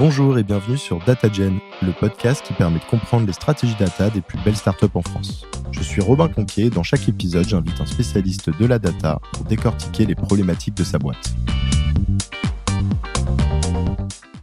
Bonjour 0.00 0.38
et 0.38 0.42
bienvenue 0.42 0.78
sur 0.78 0.98
DataGen, 1.04 1.58
le 1.82 1.92
podcast 1.92 2.42
qui 2.42 2.54
permet 2.54 2.78
de 2.78 2.84
comprendre 2.84 3.26
les 3.26 3.34
stratégies 3.34 3.76
data 3.78 4.08
des 4.08 4.22
plus 4.22 4.38
belles 4.42 4.56
startups 4.56 4.86
en 4.94 5.02
France. 5.02 5.44
Je 5.72 5.82
suis 5.82 6.00
Robin 6.00 6.28
Conquier 6.28 6.64
et 6.64 6.70
dans 6.70 6.82
chaque 6.82 7.06
épisode, 7.06 7.46
j'invite 7.46 7.78
un 7.82 7.84
spécialiste 7.84 8.48
de 8.48 8.64
la 8.64 8.78
data 8.78 9.20
pour 9.34 9.44
décortiquer 9.44 10.06
les 10.06 10.14
problématiques 10.14 10.72
de 10.72 10.84
sa 10.84 10.98
boîte. 10.98 11.34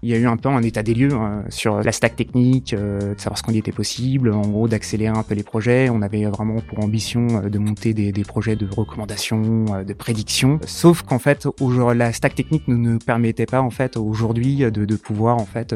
Il 0.07 0.11
y 0.11 0.13
a 0.13 0.19
eu 0.19 0.25
un 0.25 0.37
peu 0.37 0.47
un 0.47 0.63
état 0.63 0.83
des 0.83 0.93
lieux 0.93 1.11
hein, 1.11 1.43
sur 1.49 1.83
la 1.83 1.91
stack 1.91 2.15
technique, 2.15 2.73
euh, 2.73 3.13
de 3.13 3.19
savoir 3.19 3.37
ce 3.37 3.43
qu'on 3.43 3.51
y 3.51 3.57
était 3.57 3.73
possible, 3.73 4.31
en 4.31 4.39
gros 4.39 4.69
d'accélérer 4.69 5.17
un 5.17 5.21
peu 5.21 5.35
les 5.35 5.43
projets. 5.43 5.89
On 5.89 6.01
avait 6.01 6.23
vraiment 6.23 6.61
pour 6.61 6.81
ambition 6.81 7.27
euh, 7.27 7.49
de 7.49 7.59
monter 7.59 7.93
des, 7.93 8.23
projets 8.23 8.55
de 8.55 8.65
recommandation, 8.73 9.65
euh, 9.75 9.83
de 9.83 9.91
prédiction. 9.91 10.61
Sauf 10.65 11.01
qu'en 11.01 11.19
fait, 11.19 11.45
la 11.93 12.13
stack 12.13 12.35
technique 12.35 12.69
ne 12.69 12.75
nous 12.77 12.99
permettait 12.99 13.45
pas 13.45 13.59
en 13.59 13.69
fait 13.69 13.97
aujourd'hui 13.97 14.59
de, 14.59 14.69
de, 14.85 14.95
pouvoir 14.95 15.39
en 15.39 15.45
fait 15.45 15.75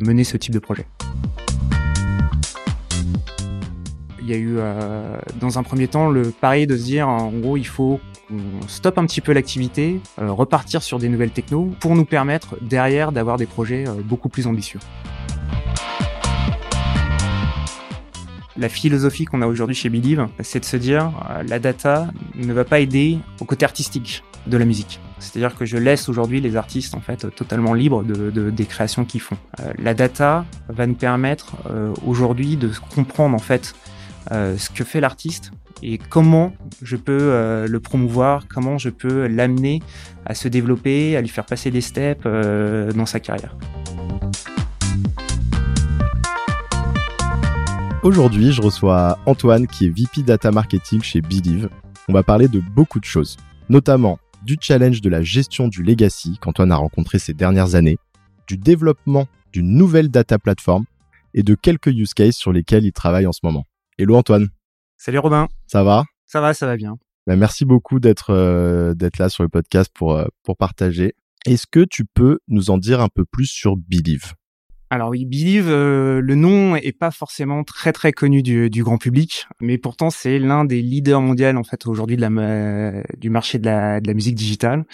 mener 0.00 0.24
ce 0.24 0.36
type 0.36 0.52
de 0.52 0.58
projet. 0.58 0.84
Il 4.28 4.32
y 4.32 4.34
a 4.34 4.38
eu 4.38 4.56
euh, 4.58 5.16
dans 5.40 5.58
un 5.58 5.62
premier 5.62 5.88
temps 5.88 6.10
le 6.10 6.30
pari 6.30 6.66
de 6.66 6.76
se 6.76 6.84
dire 6.84 7.08
en 7.08 7.30
gros 7.30 7.56
il 7.56 7.66
faut 7.66 7.98
qu'on 8.28 8.68
stoppe 8.68 8.98
un 8.98 9.06
petit 9.06 9.22
peu 9.22 9.32
l'activité, 9.32 10.00
euh, 10.20 10.30
repartir 10.30 10.82
sur 10.82 10.98
des 10.98 11.08
nouvelles 11.08 11.30
technos 11.30 11.72
pour 11.80 11.94
nous 11.96 12.04
permettre 12.04 12.58
derrière 12.60 13.10
d'avoir 13.10 13.38
des 13.38 13.46
projets 13.46 13.88
euh, 13.88 13.92
beaucoup 14.04 14.28
plus 14.28 14.46
ambitieux. 14.46 14.80
La 18.58 18.68
philosophie 18.68 19.24
qu'on 19.24 19.40
a 19.40 19.46
aujourd'hui 19.46 19.74
chez 19.74 19.88
Believe, 19.88 20.26
c'est 20.40 20.60
de 20.60 20.64
se 20.66 20.76
dire 20.76 21.12
la 21.46 21.58
data 21.58 22.08
ne 22.34 22.52
va 22.52 22.64
pas 22.64 22.80
aider 22.80 23.18
au 23.40 23.46
côté 23.46 23.64
artistique 23.64 24.24
de 24.46 24.56
la 24.58 24.64
musique. 24.66 25.00
C'est-à-dire 25.20 25.56
que 25.56 25.64
je 25.64 25.78
laisse 25.78 26.08
aujourd'hui 26.08 26.40
les 26.40 26.56
artistes 26.56 26.94
en 26.94 27.00
fait 27.00 27.32
totalement 27.34 27.72
libres 27.72 28.02
de, 28.02 28.30
de 28.30 28.50
des 28.50 28.66
créations 28.66 29.04
qu'ils 29.04 29.20
font. 29.20 29.36
la 29.78 29.94
data 29.94 30.44
va 30.68 30.88
nous 30.88 30.94
permettre 30.94 31.54
aujourd'hui 32.04 32.56
de 32.56 32.72
comprendre 32.94 33.36
en 33.36 33.40
fait 33.40 33.74
euh, 33.76 33.97
ce 34.30 34.70
que 34.70 34.84
fait 34.84 35.00
l'artiste 35.00 35.52
et 35.82 35.98
comment 35.98 36.52
je 36.82 36.96
peux 36.96 37.18
euh, 37.18 37.66
le 37.66 37.80
promouvoir, 37.80 38.46
comment 38.48 38.78
je 38.78 38.90
peux 38.90 39.26
l'amener 39.26 39.80
à 40.24 40.34
se 40.34 40.48
développer, 40.48 41.16
à 41.16 41.20
lui 41.20 41.28
faire 41.28 41.46
passer 41.46 41.70
des 41.70 41.80
steps 41.80 42.22
euh, 42.26 42.92
dans 42.92 43.06
sa 43.06 43.20
carrière. 43.20 43.56
Aujourd'hui, 48.02 48.52
je 48.52 48.62
reçois 48.62 49.18
Antoine 49.26 49.66
qui 49.66 49.86
est 49.86 49.88
VP 49.88 50.22
Data 50.22 50.50
Marketing 50.50 51.02
chez 51.02 51.20
Believe. 51.20 51.68
On 52.08 52.12
va 52.12 52.22
parler 52.22 52.48
de 52.48 52.60
beaucoup 52.60 53.00
de 53.00 53.04
choses, 53.04 53.36
notamment 53.68 54.18
du 54.44 54.56
challenge 54.60 55.00
de 55.00 55.10
la 55.10 55.22
gestion 55.22 55.68
du 55.68 55.82
legacy 55.82 56.38
qu'Antoine 56.40 56.72
a 56.72 56.76
rencontré 56.76 57.18
ces 57.18 57.34
dernières 57.34 57.74
années, 57.74 57.98
du 58.46 58.56
développement 58.56 59.26
d'une 59.52 59.74
nouvelle 59.74 60.08
data 60.08 60.38
platform 60.38 60.84
et 61.34 61.42
de 61.42 61.54
quelques 61.54 61.88
use 61.88 62.14
cases 62.14 62.36
sur 62.36 62.52
lesquels 62.52 62.84
il 62.84 62.92
travaille 62.92 63.26
en 63.26 63.32
ce 63.32 63.40
moment. 63.42 63.64
Hello 64.00 64.14
Antoine. 64.14 64.46
Salut 64.96 65.18
Robin. 65.18 65.48
Ça 65.66 65.82
va? 65.82 66.04
Ça 66.24 66.40
va, 66.40 66.54
ça 66.54 66.66
va 66.66 66.76
bien. 66.76 66.98
Ben, 67.26 67.34
merci 67.34 67.64
beaucoup 67.64 67.98
d'être 67.98 68.30
euh, 68.30 68.94
d'être 68.94 69.18
là 69.18 69.28
sur 69.28 69.42
le 69.42 69.48
podcast 69.48 69.90
pour 69.92 70.12
euh, 70.12 70.26
pour 70.44 70.56
partager. 70.56 71.14
Est-ce 71.46 71.66
que 71.66 71.84
tu 71.84 72.04
peux 72.04 72.38
nous 72.46 72.70
en 72.70 72.78
dire 72.78 73.00
un 73.00 73.08
peu 73.12 73.24
plus 73.24 73.46
sur 73.46 73.76
Believe? 73.76 74.34
Alors 74.90 75.08
oui, 75.08 75.26
Believe, 75.26 75.68
euh, 75.68 76.20
le 76.20 76.36
nom 76.36 76.76
est 76.76 76.96
pas 76.96 77.10
forcément 77.10 77.64
très 77.64 77.92
très 77.92 78.12
connu 78.12 78.40
du, 78.40 78.70
du 78.70 78.84
grand 78.84 78.98
public, 78.98 79.48
mais 79.60 79.78
pourtant 79.78 80.10
c'est 80.10 80.38
l'un 80.38 80.64
des 80.64 80.80
leaders 80.80 81.20
mondiaux 81.20 81.56
en 81.56 81.64
fait 81.64 81.84
aujourd'hui 81.88 82.16
de 82.16 82.20
la 82.20 83.02
du 83.16 83.30
marché 83.30 83.58
de 83.58 83.64
la, 83.64 84.00
de 84.00 84.06
la 84.06 84.14
musique 84.14 84.36
digitale. 84.36 84.84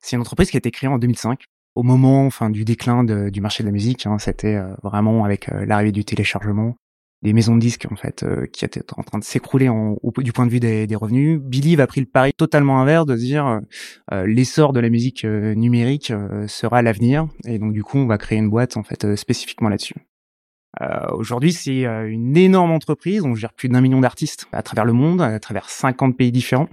C'est 0.00 0.16
une 0.16 0.22
entreprise 0.22 0.50
qui 0.50 0.56
a 0.56 0.60
été 0.60 0.70
créée 0.70 0.88
en 0.88 0.96
2005 0.96 1.44
au 1.74 1.82
moment 1.82 2.24
enfin 2.24 2.48
du 2.48 2.64
déclin 2.64 3.04
du 3.04 3.42
marché 3.42 3.62
de 3.62 3.68
la 3.68 3.72
musique. 3.72 4.06
Hein, 4.06 4.18
C'était 4.18 4.58
vraiment 4.82 5.26
avec 5.26 5.48
l'arrivée 5.48 5.92
du 5.92 6.06
téléchargement, 6.06 6.76
des 7.22 7.32
maisons 7.32 7.56
de 7.56 7.60
disques 7.60 7.86
en 7.90 7.96
fait 7.96 8.22
euh, 8.22 8.46
qui 8.46 8.64
étaient 8.64 8.82
en 8.96 9.02
train 9.02 9.18
de 9.18 9.24
s'écrouler 9.24 9.68
du 10.18 10.32
point 10.32 10.46
de 10.46 10.50
vue 10.50 10.60
des, 10.60 10.86
des, 10.86 10.96
revenus. 10.96 11.40
Billy 11.40 11.80
a 11.80 11.86
pris 11.86 12.00
le 12.00 12.06
pari 12.06 12.32
totalement 12.36 12.80
inverse 12.80 13.06
de 13.06 13.16
dire 13.16 13.46
euh, 13.46 13.60
euh, 14.12 14.26
l'essor 14.26 14.72
de 14.72 14.80
la 14.80 14.88
musique 14.88 15.24
numérique 15.24 16.12
sera 16.46 16.82
l'avenir 16.82 17.26
et 17.44 17.58
donc 17.58 17.72
du 17.72 17.82
coup 17.82 17.98
on 17.98 18.06
va 18.06 18.18
créer 18.18 18.38
une 18.38 18.50
boîte 18.50 18.76
en 18.76 18.82
fait 18.82 19.16
spécifiquement 19.16 19.68
là-dessus. 19.68 19.94
Aujourd'hui, 21.12 21.52
c'est 21.52 21.82
une 21.82 22.36
énorme 22.36 22.70
entreprise. 22.70 23.22
On 23.22 23.34
gère 23.34 23.52
plus 23.52 23.68
d'un 23.68 23.80
million 23.80 24.00
d'artistes 24.00 24.46
à 24.52 24.62
travers 24.62 24.84
le 24.84 24.92
monde, 24.92 25.20
à 25.20 25.40
travers 25.40 25.68
50 25.68 26.16
pays 26.16 26.30
différents. 26.30 26.68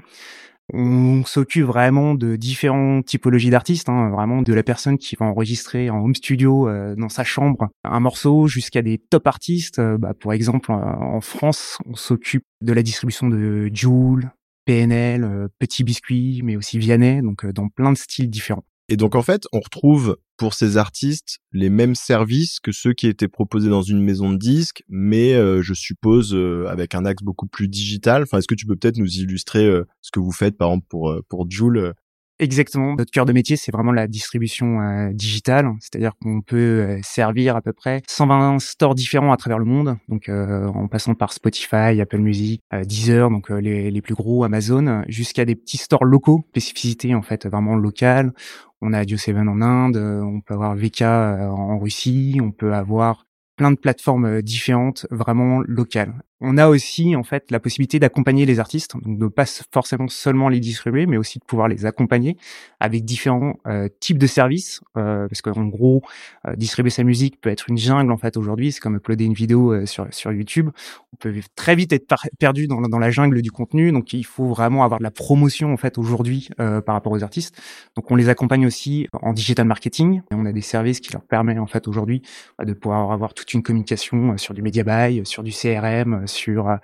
On 0.74 1.24
s'occupe 1.26 1.66
vraiment 1.66 2.16
de 2.16 2.36
différentes 2.36 3.06
typologies 3.06 3.52
d'artistes, 3.52 3.88
hein, 3.88 4.10
vraiment 4.10 4.42
de 4.42 4.54
la 4.54 4.64
personne 4.64 4.98
qui 4.98 5.16
va 5.16 5.28
enregistrer 5.28 5.90
en 5.90 6.04
home 6.04 6.16
studio 6.16 6.68
euh, 6.68 6.96
dans 6.96 7.10
sa 7.10 7.24
chambre 7.24 7.70
un 7.84 8.00
morceau 8.00 8.48
jusqu'à 8.48 8.82
des 8.82 8.98
top 8.98 9.28
artistes. 9.28 9.78
Euh, 9.78 9.98
bah, 9.98 10.14
pour 10.20 10.34
exemple, 10.34 10.72
en 10.72 11.22
France, 11.22 11.78
on 11.86 11.96
s'occupe 11.96 12.46
de 12.62 12.74
la 12.74 12.82
distribution 12.82 13.28
de 13.28 13.70
Joule, 13.72 14.32
PNL, 14.66 15.24
euh, 15.24 15.48
Petit 15.60 15.84
Biscuit, 15.84 16.42
mais 16.44 16.56
aussi 16.56 16.80
Vianney, 16.80 17.22
donc 17.22 17.46
dans 17.46 17.70
plein 17.70 17.92
de 17.92 17.98
styles 17.98 18.30
différents. 18.30 18.66
Et 18.90 18.98
donc 18.98 19.16
en 19.16 19.22
fait, 19.22 19.44
on 19.52 19.60
retrouve 19.60 20.18
pour 20.38 20.54
ces 20.54 20.78
artistes 20.78 21.40
les 21.52 21.70
mêmes 21.70 21.96
services 21.96 22.60
que 22.60 22.72
ceux 22.72 22.94
qui 22.94 23.08
étaient 23.08 23.28
proposés 23.28 23.70
dans 23.70 23.82
une 23.82 24.02
maison 24.02 24.32
de 24.32 24.38
disques, 24.38 24.84
mais 24.90 25.34
euh, 25.34 25.62
je 25.62 25.74
suppose 25.74 26.34
euh, 26.34 26.66
avec 26.68 26.96
un 26.96 27.06
axe 27.06 27.24
beaucoup 27.24 27.48
plus 27.48 27.68
digital. 27.68 28.24
Enfin, 28.24 28.40
est-ce 28.40 28.48
que 28.48 28.56
tu 28.56 28.66
peux 28.66 28.76
peut-être 28.76 28.98
nous 28.98 29.18
illustrer 29.18 29.66
euh, 29.66 29.86
ce 30.02 30.12
que 30.12 30.20
vous 30.20 30.32
faites 30.32 30.58
par 30.58 30.70
exemple 30.70 30.88
pour 30.90 31.16
pour 31.30 31.50
Joule 31.50 31.94
Exactement. 32.38 32.96
Notre 32.96 33.12
cœur 33.12 33.26
de 33.26 33.32
métier, 33.32 33.56
c'est 33.56 33.72
vraiment 33.72 33.94
la 33.94 34.08
distribution 34.08 34.82
euh, 34.82 35.10
digitale, 35.14 35.72
c'est-à-dire 35.80 36.12
qu'on 36.22 36.42
peut 36.42 36.58
euh, 36.58 37.00
servir 37.02 37.56
à 37.56 37.62
peu 37.62 37.72
près 37.72 38.02
120 38.10 38.60
stores 38.60 38.94
différents 38.94 39.32
à 39.32 39.38
travers 39.38 39.58
le 39.58 39.64
monde, 39.64 39.96
donc 40.10 40.28
euh, 40.28 40.68
en 40.68 40.90
passant 40.90 41.16
par 41.16 41.32
Spotify, 41.32 42.02
Apple 42.02 42.18
Music, 42.18 42.62
Deezer, 42.84 43.30
donc 43.30 43.50
les, 43.50 43.90
les, 43.90 44.02
plus 44.02 44.16
gros, 44.16 44.44
Amazon, 44.44 45.04
jusqu'à 45.08 45.46
des 45.46 45.56
petits 45.56 45.78
stores 45.78 46.04
locaux, 46.04 46.44
spécificités 46.50 47.16
en 47.16 47.22
fait 47.22 47.46
vraiment 47.48 47.78
locales. 47.78 48.34
On 48.82 48.92
a 48.92 49.06
Dio 49.06 49.18
7 49.18 49.38
en 49.38 49.62
Inde, 49.62 49.96
on 49.96 50.42
peut 50.42 50.56
avoir 50.56 50.76
VK 50.76 51.04
en 51.04 51.80
Russie, 51.80 52.40
on 52.44 52.52
peut 52.52 52.74
avoir 52.74 53.26
plein 53.56 53.72
de 53.72 53.78
plateformes 53.78 54.42
différentes, 54.42 55.08
vraiment 55.10 55.62
locales. 55.62 56.14
On 56.48 56.58
a 56.60 56.68
aussi 56.68 57.16
en 57.16 57.24
fait 57.24 57.50
la 57.50 57.60
possibilité 57.60 57.98
d'accompagner 57.98 58.46
les 58.46 58.60
artistes, 58.60 58.96
donc 58.96 59.18
de 59.18 59.28
pas 59.28 59.46
forcément 59.74 60.08
seulement 60.08 60.48
les 60.48 60.60
distribuer, 60.60 61.08
mais 61.08 61.18
aussi 61.18 61.40
de 61.40 61.44
pouvoir 61.44 61.68
les 61.68 61.88
accompagner 61.88 62.38
avec 62.80 63.04
différents 63.04 63.56
euh, 63.66 63.90
types 64.00 64.20
de 64.20 64.28
services, 64.28 64.82
euh, 64.96 65.28
parce 65.28 65.42
qu'en 65.42 65.66
gros, 65.66 66.04
euh, 66.48 66.56
distribuer 66.56 66.92
sa 66.92 67.04
musique 67.04 67.42
peut 67.42 67.50
être 67.50 67.68
une 67.68 67.80
jungle 67.80 68.12
en 68.12 68.18
fait 68.18 68.38
aujourd'hui. 68.38 68.72
C'est 68.72 68.80
comme 68.80 68.96
uploader 68.96 69.26
une 69.26 69.34
vidéo 69.34 69.74
euh, 69.74 69.86
sur 69.88 70.06
sur 70.12 70.32
YouTube. 70.32 70.70
On 71.14 71.16
peut 71.16 71.34
très 71.56 71.76
vite 71.76 71.92
être 71.94 72.14
perdu 72.38 72.68
dans, 72.68 72.82
dans 72.82 73.00
la 73.00 73.10
jungle 73.10 73.42
du 73.42 73.52
contenu, 73.52 73.92
donc 73.92 74.14
il 74.14 74.26
faut 74.26 74.46
vraiment 74.46 74.84
avoir 74.84 75.00
de 75.00 75.04
la 75.04 75.12
promotion 75.12 75.74
en 75.74 75.78
fait 75.78 75.98
aujourd'hui 75.98 76.50
par 76.58 76.94
rapport 76.94 77.14
aux 77.14 77.24
artistes. 77.24 77.60
Donc 77.96 78.12
on 78.12 78.16
les 78.16 78.30
accompagne 78.30 78.68
aussi 78.68 79.08
en 79.14 79.34
digital 79.34 79.66
marketing. 79.66 80.22
Et 80.32 80.36
on 80.36 80.46
a 80.46 80.52
des 80.52 80.62
services 80.62 81.00
qui 81.00 81.12
leur 81.12 81.24
permettent 81.24 81.60
en 81.60 81.68
fait 81.68 81.88
aujourd'hui 81.88 82.22
bah, 82.58 82.66
de 82.66 82.74
pouvoir 82.74 83.12
avoir 83.12 83.34
toute 83.34 83.54
une 83.54 83.64
communication 83.64 84.38
sur 84.38 84.54
du 84.54 84.62
media 84.62 84.84
buy, 84.84 85.26
sur 85.26 85.42
du 85.42 85.52
CRM 85.52 86.28
euh, 86.48 86.78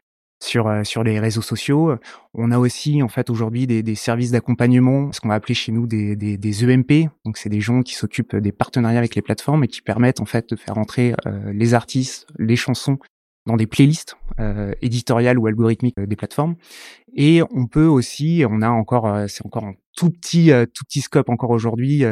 sur 0.44 0.68
euh, 0.68 0.84
sur 0.84 1.04
les 1.04 1.20
réseaux 1.20 1.42
sociaux. 1.42 1.96
On 2.34 2.52
a 2.52 2.58
aussi 2.58 3.04
en 3.04 3.08
fait 3.08 3.30
aujourd'hui 3.30 3.68
des, 3.68 3.96
services 3.96 4.32
d'accompagnement, 4.32 5.12
ce 5.12 5.20
qu'on 5.20 5.30
va 5.30 5.36
appeler 5.36 5.54
chez 5.54 5.72
nous 5.72 5.86
des, 5.86 6.16
des, 6.16 6.64
EMP. 6.64 7.10
Donc 7.26 7.38
c'est 7.38 7.50
des 7.50 7.62
gens 7.62 7.84
qui 7.84 7.94
s'occupent 7.94 8.36
des 8.36 8.52
partenariats 8.52 8.98
avec 8.98 9.16
les 9.16 9.22
plateformes 9.22 9.64
et 9.64 9.68
qui 9.68 9.82
permettent 9.82 10.20
en 10.20 10.26
fait 10.26 10.50
de 10.50 10.56
faire 10.56 10.78
entrer 10.78 11.14
euh, 11.28 11.54
les 11.54 11.74
artistes, 11.74 12.28
les 12.40 12.56
chansons 12.56 12.98
dans 13.48 13.58
des 13.58 13.66
playlists 13.66 14.18
éditoriales 14.84 15.40
ou 15.40 15.48
algorithmiques 15.48 16.00
des 16.00 16.16
plateformes. 16.16 16.56
Et 17.16 17.42
on 17.50 17.66
peut 17.66 17.88
aussi, 17.88 18.44
on 18.48 18.62
a 18.62 18.70
encore, 18.70 19.28
c'est 19.28 19.44
encore 19.44 19.66
un 19.66 19.74
tout 19.98 20.12
petit 20.12 20.52
tout 20.76 20.86
petit 20.86 21.02
scope 21.02 21.28
encore 21.28 21.50
aujourd'hui 21.50 22.04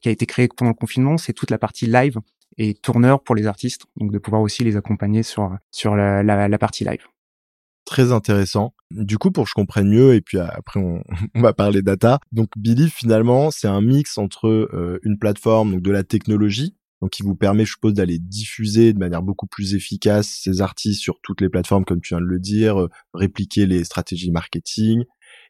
qui 0.00 0.08
a 0.08 0.12
été 0.12 0.26
créé 0.26 0.46
pendant 0.46 0.70
le 0.70 0.76
confinement, 0.76 1.18
c'est 1.18 1.32
toute 1.32 1.50
la 1.50 1.58
partie 1.58 1.86
live 1.86 2.20
et 2.58 2.74
tourneur 2.74 3.22
pour 3.22 3.34
les 3.34 3.46
artistes, 3.46 3.86
donc 3.96 4.12
de 4.12 4.18
pouvoir 4.18 4.42
aussi 4.42 4.64
les 4.64 4.76
accompagner 4.76 5.22
sur 5.22 5.56
sur 5.70 5.96
la, 5.96 6.22
la, 6.22 6.48
la 6.48 6.58
partie 6.58 6.84
live. 6.84 7.06
Très 7.86 8.12
intéressant. 8.12 8.74
Du 8.90 9.18
coup, 9.18 9.30
pour 9.30 9.44
que 9.44 9.50
je 9.50 9.54
comprenne 9.54 9.88
mieux, 9.88 10.14
et 10.14 10.20
puis 10.20 10.38
après 10.38 10.78
on, 10.80 11.02
on 11.34 11.40
va 11.40 11.52
parler 11.52 11.82
data. 11.82 12.20
Donc 12.32 12.50
Believe 12.56 12.92
finalement, 12.92 13.50
c'est 13.50 13.68
un 13.68 13.80
mix 13.80 14.18
entre 14.18 14.48
euh, 14.48 15.00
une 15.02 15.18
plateforme, 15.18 15.72
donc 15.72 15.82
de 15.82 15.90
la 15.90 16.04
technologie, 16.04 16.76
donc 17.00 17.10
qui 17.10 17.22
vous 17.22 17.34
permet, 17.34 17.64
je 17.64 17.72
suppose, 17.72 17.94
d'aller 17.94 18.18
diffuser 18.18 18.92
de 18.92 18.98
manière 18.98 19.22
beaucoup 19.22 19.46
plus 19.46 19.74
efficace 19.74 20.28
ces 20.42 20.60
artistes 20.60 21.00
sur 21.00 21.20
toutes 21.22 21.40
les 21.40 21.48
plateformes, 21.48 21.84
comme 21.84 22.00
tu 22.00 22.14
viens 22.14 22.20
de 22.20 22.26
le 22.26 22.38
dire, 22.38 22.80
euh, 22.80 22.88
répliquer 23.14 23.66
les 23.66 23.84
stratégies 23.84 24.30
marketing, 24.30 25.04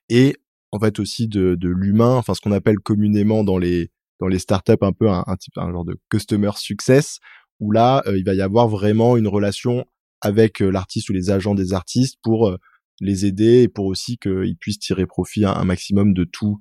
et 0.09 0.37
en 0.73 0.79
fait 0.79 0.99
aussi 1.01 1.29
de, 1.29 1.57
de 1.57 1.69
l'humain, 1.69 2.15
enfin 2.15 2.35
ce 2.35 2.41
qu'on 2.41 2.53
appelle 2.53 2.79
communément 2.79 3.45
dans 3.45 3.59
les 3.59 3.91
dans 4.21 4.29
les 4.29 4.39
startups 4.39 4.73
un 4.83 4.93
peu 4.93 5.09
un, 5.09 5.25
type 5.39 5.57
un 5.57 5.71
genre 5.73 5.85
de 5.85 5.99
customer 6.11 6.51
success 6.57 7.19
où 7.59 7.73
là 7.73 8.03
euh, 8.07 8.19
il 8.19 8.25
va 8.25 8.35
y 8.35 8.43
avoir 8.43 8.69
vraiment 8.69 9.17
une 9.17 9.29
relation 9.29 9.85
avec 10.21 10.61
euh, 10.61 10.71
l'artiste 10.71 11.09
ou 11.11 11.13
les 11.13 11.31
agents 11.31 11.55
des 11.55 11.73
artistes 11.73 12.19
pour 12.23 12.49
euh, 12.49 12.57
les 13.01 13.25
aider 13.25 13.63
et 13.63 13.69
pour 13.69 13.87
aussi 13.87 14.19
qu'ils 14.19 14.57
puissent 14.59 14.79
tirer 14.79 15.07
profit 15.07 15.45
un, 15.45 15.65
maximum 15.65 16.13
de 16.13 16.25
tout 16.25 16.59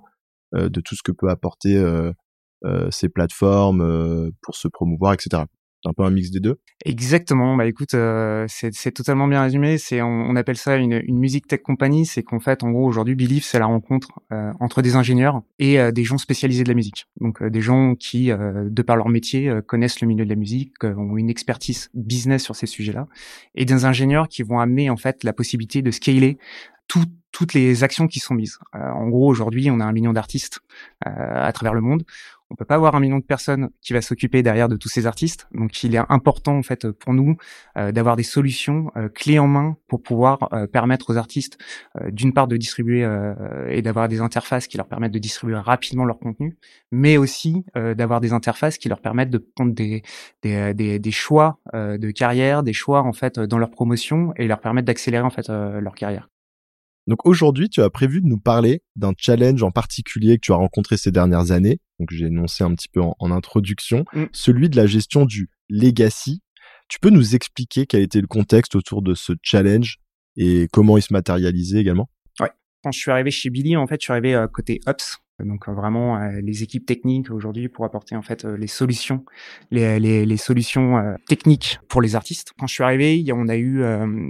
de 0.54 0.82
tout 0.82 0.96
ce 0.96 1.04
que 1.04 1.12
peut 1.12 1.30
apporter 1.30 1.80
ces 2.90 3.10
plateformes 3.10 4.32
pour 4.42 4.56
se 4.56 4.68
promouvoir, 4.70 5.14
etc 5.14 5.44
un 5.86 5.94
peu 5.94 6.04
un 6.04 6.12
mix 6.12 6.32
des 6.32 6.40
deux. 6.40 6.60
Exactement. 6.86 7.56
Bah 7.56 7.66
écoute, 7.66 7.94
euh, 7.94 8.46
c'est 8.48 8.92
totalement 8.92 9.28
bien 9.28 9.42
résumé. 9.42 9.78
C'est 9.78 10.02
on, 10.02 10.36
appelle 10.36 10.58
ça 10.58 10.76
une, 10.76 11.02
une 11.06 11.18
musique 11.18 11.48
tech 11.48 11.62
company. 11.62 12.06
C'est 12.06 12.24
qu'en 12.24 12.40
fait, 12.40 12.64
en 12.64 12.72
gros, 12.72 12.86
aujourd'hui, 12.86 13.16
Believe, 13.16 13.44
c'est 13.44 13.60
la 13.60 13.66
rencontre 13.66 14.10
euh, 14.32 14.52
entre 14.60 14.82
des 14.82 14.96
ingénieurs 14.96 15.42
et 15.58 15.80
euh, 15.80 15.92
des 15.92 16.04
gens 16.04 16.18
spécialisés 16.18 16.64
de 16.64 16.70
la 16.70 16.76
musique. 16.76 17.08
Donc 17.22 17.44
des 17.44 17.62
gens 17.62 17.96
qui, 17.96 18.30
de 18.30 18.82
par 18.82 18.96
leur 18.96 19.10
métier, 19.10 19.52
connaissent 19.66 20.02
le 20.02 20.08
milieu 20.08 20.26
de 20.26 20.30
la 20.30 20.36
musique, 20.36 20.84
ont 20.84 21.18
une 21.18 21.30
expertise 21.30 21.90
business 21.94 22.44
sur 22.44 22.56
ces 22.56 22.68
sujets-là, 22.68 23.08
et 23.56 23.66
des 23.66 23.86
ingénieurs 23.86 24.28
qui 24.28 24.44
vont 24.44 24.60
amener 24.60 24.90
en 24.90 24.98
fait 24.98 25.24
la 25.24 25.34
possibilité 25.34 25.82
de 25.82 25.92
scaler 25.92 26.38
toutes 26.88 27.54
les 27.54 27.84
actions 27.84 28.08
qui 28.08 28.20
sont 28.20 28.34
mises. 28.34 28.58
en 28.74 29.08
gros, 29.08 29.30
aujourd'hui, 29.30 29.70
on 29.70 29.80
a 29.80 29.86
un 29.86 29.92
million 29.92 30.14
d'artistes 30.14 30.60
à 31.06 31.52
travers 31.54 31.74
le 31.74 31.82
monde 31.82 32.04
on 32.50 32.56
peut 32.56 32.66
pas 32.66 32.76
avoir 32.76 32.96
un 32.96 33.00
million 33.00 33.20
de 33.20 33.24
personnes 33.24 33.70
qui 33.82 33.94
va 33.94 34.02
s'occuper 34.02 34.42
derrière 34.42 34.70
de 34.70 34.76
tous 34.76 34.90
ces 34.90 35.06
artistes. 35.06 35.48
Donc 35.54 35.84
il 35.84 35.96
est 35.96 36.02
important 36.10 36.58
en 36.58 36.64
fait 36.64 36.90
pour 36.92 37.14
nous 37.14 37.38
euh, 37.78 37.92
d'avoir 37.92 38.16
des 38.16 38.24
solutions 38.24 38.92
euh, 38.96 39.10
clés 39.10 39.40
en 39.40 39.48
main 39.48 39.78
pour 39.88 40.02
pouvoir 40.02 40.50
euh, 40.54 40.68
permettre 40.68 41.12
aux 41.12 41.18
artistes 41.18 41.58
d'une 42.10 42.34
part 42.34 42.48
de 42.48 42.58
distribuer 42.58 43.08
et 43.70 43.82
d'avoir 43.82 44.08
des 44.08 44.22
interfaces 44.22 44.68
qui 44.68 44.78
leur 44.78 44.88
permettent 44.88 45.12
de 45.12 45.20
distribuer 45.20 45.56
rapidement 45.56 46.06
leur 46.06 46.20
contenu, 46.20 46.58
mais 46.92 47.18
aussi 47.18 47.64
d'avoir 47.76 48.22
des 48.22 48.34
interfaces 48.34 48.78
qui 48.78 48.90
leur 48.90 49.02
permettent 49.02 49.30
de 49.30 49.38
prendre 49.38 49.74
des 49.74 50.04
des, 50.42 50.74
des, 50.74 51.00
des 51.00 51.12
choix 51.12 51.60
de 51.74 52.12
carrière, 52.12 52.64
des 52.64 52.74
choix 52.74 53.02
en 53.02 53.14
fait 53.14 53.40
dans 53.40 53.58
leur 53.58 53.72
promotion 53.72 54.34
et 54.38 54.48
leur 54.48 54.60
permettre 54.60 54.86
d'accélérer 54.86 55.24
en 55.24 55.30
fait 55.30 55.50
leur 55.50 55.96
carrière. 55.96 56.30
Donc 57.10 57.26
aujourd'hui, 57.26 57.70
tu 57.70 57.82
as 57.82 57.90
prévu 57.90 58.22
de 58.22 58.28
nous 58.28 58.38
parler 58.38 58.84
d'un 58.96 59.14
challenge 59.18 59.64
en 59.64 59.72
particulier 59.72 60.36
que 60.36 60.42
tu 60.42 60.52
as 60.52 60.58
rencontré 60.58 60.96
ces 60.96 61.12
dernières 61.12 61.50
années. 61.50 61.80
Donc 61.98 62.10
j'ai 62.12 62.28
énoncé 62.28 62.64
un 62.64 62.76
petit 62.76 62.88
peu 62.88 63.02
en, 63.02 63.32
introduction, 63.32 64.06
mm. 64.14 64.26
celui 64.32 64.70
de 64.70 64.76
la 64.76 64.86
gestion 64.86 65.26
du 65.26 65.50
legacy. 65.70 66.44
Tu 66.88 67.00
peux 67.00 67.10
nous 67.10 67.34
expliquer 67.34 67.88
quel 67.88 68.04
était 68.04 68.22
le 68.22 68.28
contexte 68.28 68.76
autour 68.76 69.02
de 69.02 69.16
ce 69.16 69.34
challenge 69.42 69.98
et 70.38 70.68
comment 70.72 70.98
il 70.98 71.02
se 71.02 71.12
matérialisait 71.12 71.80
également? 71.80 72.12
Ouais. 72.40 72.52
Quand 72.84 72.92
je 72.92 73.00
suis 73.00 73.10
arrivé 73.10 73.32
chez 73.32 73.50
Billy, 73.50 73.76
en 73.76 73.88
fait, 73.88 74.00
je 74.00 74.06
suis 74.06 74.12
arrivé 74.12 74.36
euh, 74.36 74.48
côté 74.48 74.80
Ops, 74.86 75.18
donc 75.46 75.68
euh, 75.68 75.74
vraiment 75.74 76.18
euh, 76.18 76.42
les 76.42 76.64
équipes 76.64 76.86
techniques 76.86 77.32
aujourd'hui 77.32 77.70
pour 77.70 77.86
apporter 77.86 78.16
en 78.16 78.22
fait 78.22 78.46
euh, 78.46 78.58
les 78.58 78.68
solutions, 78.68 79.26
les, 79.72 80.00
les, 80.00 80.26
les 80.26 80.38
solutions 80.38 81.16
techniques 81.28 81.80
pour 81.88 82.02
les 82.02 82.16
artistes. 82.16 82.54
Quand 82.60 82.68
je 82.68 82.74
suis 82.74 82.84
arrivé, 82.84 83.24
on 83.34 83.48
a 83.48 83.58
eu 83.58 83.84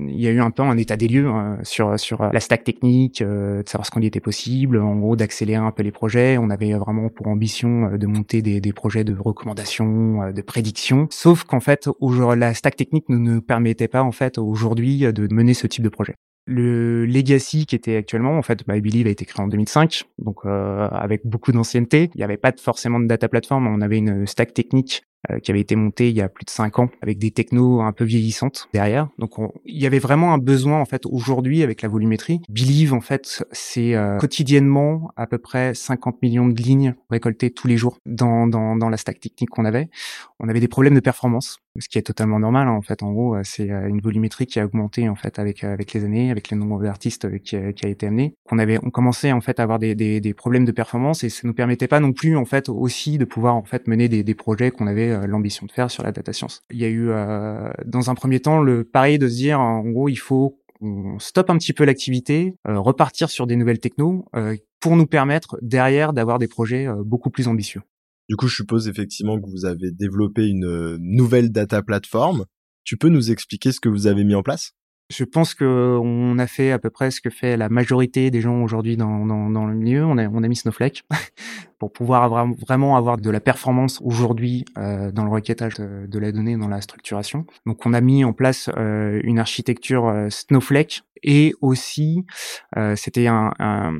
il 0.07 0.19
y 0.19 0.27
a 0.27 0.31
eu 0.31 0.39
un 0.39 0.51
peu 0.51 0.63
un 0.63 0.77
état 0.77 0.97
des 0.97 1.07
lieux 1.07 1.29
sur 1.63 1.99
sur 1.99 2.23
la 2.31 2.39
stack 2.39 2.63
technique, 2.63 3.21
de 3.23 3.63
savoir 3.65 3.85
ce 3.85 3.91
qu'on 3.91 4.01
y 4.01 4.05
était 4.05 4.19
possible, 4.19 4.79
en 4.79 4.95
gros 4.95 5.15
d'accélérer 5.15 5.63
un 5.63 5.71
peu 5.71 5.83
les 5.83 5.91
projets. 5.91 6.37
On 6.37 6.49
avait 6.49 6.73
vraiment 6.73 7.09
pour 7.09 7.27
ambition 7.27 7.97
de 7.97 8.07
monter 8.07 8.41
des, 8.41 8.61
des 8.61 8.73
projets 8.73 9.03
de 9.03 9.15
recommandation, 9.17 10.31
de 10.31 10.41
prédiction. 10.41 11.07
Sauf 11.09 11.43
qu'en 11.43 11.59
fait, 11.59 11.89
la 12.37 12.53
stack 12.53 12.75
technique 12.75 13.09
ne 13.09 13.17
nous 13.17 13.41
permettait 13.41 13.87
pas 13.87 14.03
en 14.03 14.11
fait 14.11 14.37
aujourd'hui 14.37 14.99
de 15.01 15.33
mener 15.33 15.53
ce 15.53 15.67
type 15.67 15.83
de 15.83 15.89
projet. 15.89 16.15
Le 16.49 17.05
Legacy 17.05 17.67
qui 17.67 17.75
était 17.75 17.95
actuellement, 17.95 18.37
en 18.37 18.41
fait, 18.41 18.67
My 18.67 18.81
Believe 18.81 19.05
a 19.05 19.11
été 19.11 19.23
créé 19.23 19.43
en 19.43 19.47
2005, 19.47 20.03
donc 20.17 20.37
euh, 20.45 20.87
avec 20.89 21.25
beaucoup 21.25 21.51
d'ancienneté. 21.51 22.09
Il 22.15 22.17
n'y 22.17 22.23
avait 22.23 22.37
pas 22.37 22.51
forcément 22.59 22.99
de 22.99 23.05
data 23.05 23.29
platform, 23.29 23.67
on 23.67 23.81
avait 23.81 23.97
une 23.97 24.25
stack 24.25 24.53
technique 24.53 25.03
qui 25.43 25.51
avait 25.51 25.59
été 25.59 25.75
montée 25.75 26.09
il 26.09 26.15
y 26.15 26.21
a 26.21 26.29
plus 26.29 26.45
de 26.45 26.49
cinq 26.49 26.79
ans 26.79 26.89
avec 27.01 27.17
des 27.17 27.31
technos 27.31 27.81
un 27.81 27.91
peu 27.91 28.05
vieillissantes 28.05 28.69
derrière. 28.73 29.09
Donc 29.17 29.31
il 29.65 29.81
y 29.81 29.85
avait 29.85 29.99
vraiment 29.99 30.33
un 30.33 30.37
besoin 30.37 30.79
en 30.79 30.85
fait 30.85 31.05
aujourd'hui 31.05 31.63
avec 31.63 31.81
la 31.81 31.89
volumétrie. 31.89 32.41
Believe 32.49 32.93
en 32.93 33.01
fait 33.01 33.43
c'est 33.51 33.95
euh, 33.95 34.17
quotidiennement 34.17 35.11
à 35.15 35.27
peu 35.27 35.37
près 35.37 35.73
50 35.73 36.21
millions 36.21 36.47
de 36.47 36.61
lignes 36.61 36.95
récoltées 37.09 37.51
tous 37.51 37.67
les 37.67 37.77
jours 37.77 37.97
dans, 38.05 38.47
dans, 38.47 38.75
dans 38.75 38.89
la 38.89 38.97
stack 38.97 39.19
technique 39.19 39.49
qu'on 39.49 39.65
avait. 39.65 39.89
On 40.39 40.47
avait 40.47 40.59
des 40.59 40.67
problèmes 40.67 40.95
de 40.95 40.99
performance, 40.99 41.59
ce 41.79 41.89
qui 41.89 41.97
est 41.97 42.03
totalement 42.03 42.39
normal 42.39 42.67
hein, 42.67 42.71
en 42.71 42.81
fait. 42.81 43.03
En 43.03 43.11
gros 43.11 43.35
euh, 43.35 43.41
c'est 43.43 43.69
une 43.69 44.01
volumétrie 44.01 44.45
qui 44.45 44.59
a 44.59 44.65
augmenté 44.65 45.09
en 45.09 45.15
fait 45.15 45.39
avec 45.39 45.63
avec 45.63 45.93
les 45.93 46.03
années, 46.05 46.31
avec 46.31 46.49
le 46.51 46.57
nombre 46.57 46.81
d'artistes 46.81 47.29
qui, 47.39 47.57
qui, 47.73 47.85
a 47.85 47.89
été 47.89 48.07
amené. 48.07 48.35
On 48.51 48.59
avait 48.59 48.79
on 48.83 48.89
commençait 48.89 49.31
en 49.31 49.41
fait 49.41 49.59
à 49.59 49.63
avoir 49.63 49.79
des, 49.79 49.95
des, 49.95 50.21
des 50.21 50.33
problèmes 50.33 50.65
de 50.65 50.71
performance 50.71 51.23
et 51.23 51.29
ça 51.29 51.41
nous 51.43 51.53
permettait 51.53 51.87
pas 51.87 51.99
non 51.99 52.13
plus 52.13 52.37
en 52.37 52.45
fait 52.45 52.69
aussi 52.69 53.17
de 53.17 53.25
pouvoir 53.25 53.55
en 53.55 53.63
fait 53.63 53.87
mener 53.87 54.07
des, 54.07 54.23
des 54.23 54.35
projets 54.35 54.71
qu'on 54.71 54.87
avait 54.87 55.08
euh, 55.09 55.27
l'ambition 55.27 55.65
de 55.65 55.71
faire 55.71 55.91
sur 55.91 56.03
la 56.03 56.11
data 56.11 56.33
science. 56.33 56.63
Il 56.71 56.79
y 56.79 56.85
a 56.85 56.89
eu 56.89 57.09
euh, 57.09 57.69
dans 57.85 58.09
un 58.09 58.15
premier 58.15 58.39
temps 58.39 58.61
le 58.61 58.83
pari 58.83 59.19
de 59.19 59.27
se 59.27 59.35
dire 59.35 59.59
en 59.59 59.83
gros 59.89 60.09
il 60.09 60.17
faut 60.17 60.59
on 60.81 61.19
stoppe 61.19 61.49
un 61.49 61.57
petit 61.57 61.73
peu 61.73 61.83
l'activité, 61.83 62.55
euh, 62.67 62.79
repartir 62.79 63.29
sur 63.29 63.47
des 63.47 63.57
nouvelles 63.57 63.79
technos 63.79 64.25
pour 64.79 64.95
nous 64.95 65.07
permettre 65.07 65.57
derrière 65.61 66.13
d'avoir 66.13 66.39
des 66.39 66.47
projets 66.47 66.87
beaucoup 67.03 67.29
plus 67.29 67.49
ambitieux. 67.49 67.81
Du 68.29 68.37
coup, 68.37 68.47
je 68.47 68.55
suppose 68.55 68.87
effectivement 68.87 69.41
que 69.41 69.49
vous 69.49 69.65
avez 69.65 69.91
développé 69.91 70.47
une 70.47 70.95
nouvelle 71.01 71.51
data 71.51 71.81
platform. 71.81 72.45
Tu 72.85 72.95
peux 72.95 73.09
nous 73.09 73.29
expliquer 73.29 73.73
ce 73.73 73.81
que 73.81 73.89
vous 73.89 74.07
avez 74.07 74.23
mis 74.23 74.35
en 74.35 74.41
place? 74.41 74.71
Je 75.09 75.23
pense 75.23 75.55
que 75.55 75.97
on 76.01 76.37
a 76.37 76.45
fait 76.45 76.71
à 76.71 76.77
peu 76.77 76.89
près 76.89 77.09
ce 77.09 77.19
que 77.19 77.29
fait 77.29 77.57
la 77.57 77.67
majorité 77.67 78.29
des 78.29 78.41
gens 78.41 78.61
aujourd'hui 78.61 78.95
dans, 78.95 79.25
dans, 79.25 79.49
dans, 79.49 79.65
le 79.65 79.73
milieu. 79.73 80.05
On 80.05 80.17
a, 80.17 80.27
on 80.27 80.43
a 80.43 80.47
mis 80.47 80.55
Snowflake 80.55 81.03
pour 81.79 81.91
pouvoir 81.91 82.29
vraiment 82.29 82.95
avoir 82.95 83.17
de 83.17 83.29
la 83.29 83.39
performance 83.39 83.99
aujourd'hui 84.03 84.65
euh, 84.77 85.11
dans 85.11 85.23
le 85.23 85.31
requêtage 85.31 85.75
de, 85.75 86.19
la 86.19 86.31
donnée, 86.31 86.57
dans 86.57 86.67
la 86.67 86.81
structuration. 86.81 87.45
Donc, 87.65 87.85
on 87.85 87.93
a 87.93 88.01
mis 88.01 88.23
en 88.23 88.33
place 88.33 88.69
euh, 88.77 89.19
une 89.23 89.39
architecture 89.39 90.07
euh, 90.07 90.29
Snowflake 90.29 91.03
et 91.23 91.53
aussi 91.61 92.25
euh, 92.77 92.95
c'était 92.95 93.27
un, 93.27 93.51
un, 93.59 93.97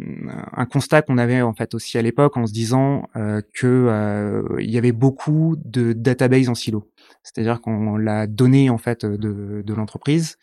un, 0.54 0.66
constat 0.66 1.02
qu'on 1.02 1.18
avait 1.18 1.42
en 1.42 1.54
fait 1.54 1.74
aussi 1.74 1.98
à 1.98 2.02
l'époque 2.02 2.38
en 2.38 2.46
se 2.46 2.54
disant 2.54 3.10
euh, 3.16 3.42
que 3.54 3.68
euh, 3.68 4.44
il 4.60 4.70
y 4.70 4.78
avait 4.78 4.92
beaucoup 4.92 5.56
de 5.64 5.94
databases 5.94 6.50
en 6.50 6.56
silo 6.56 6.90
c'est-à-dire 7.34 7.62
qu'on 7.62 7.98
la 7.98 8.28
donnée 8.28 8.70
en 8.70 8.78
fait 8.78 9.06
de, 9.06 9.62
de 9.66 9.74
l'entreprise 9.74 10.38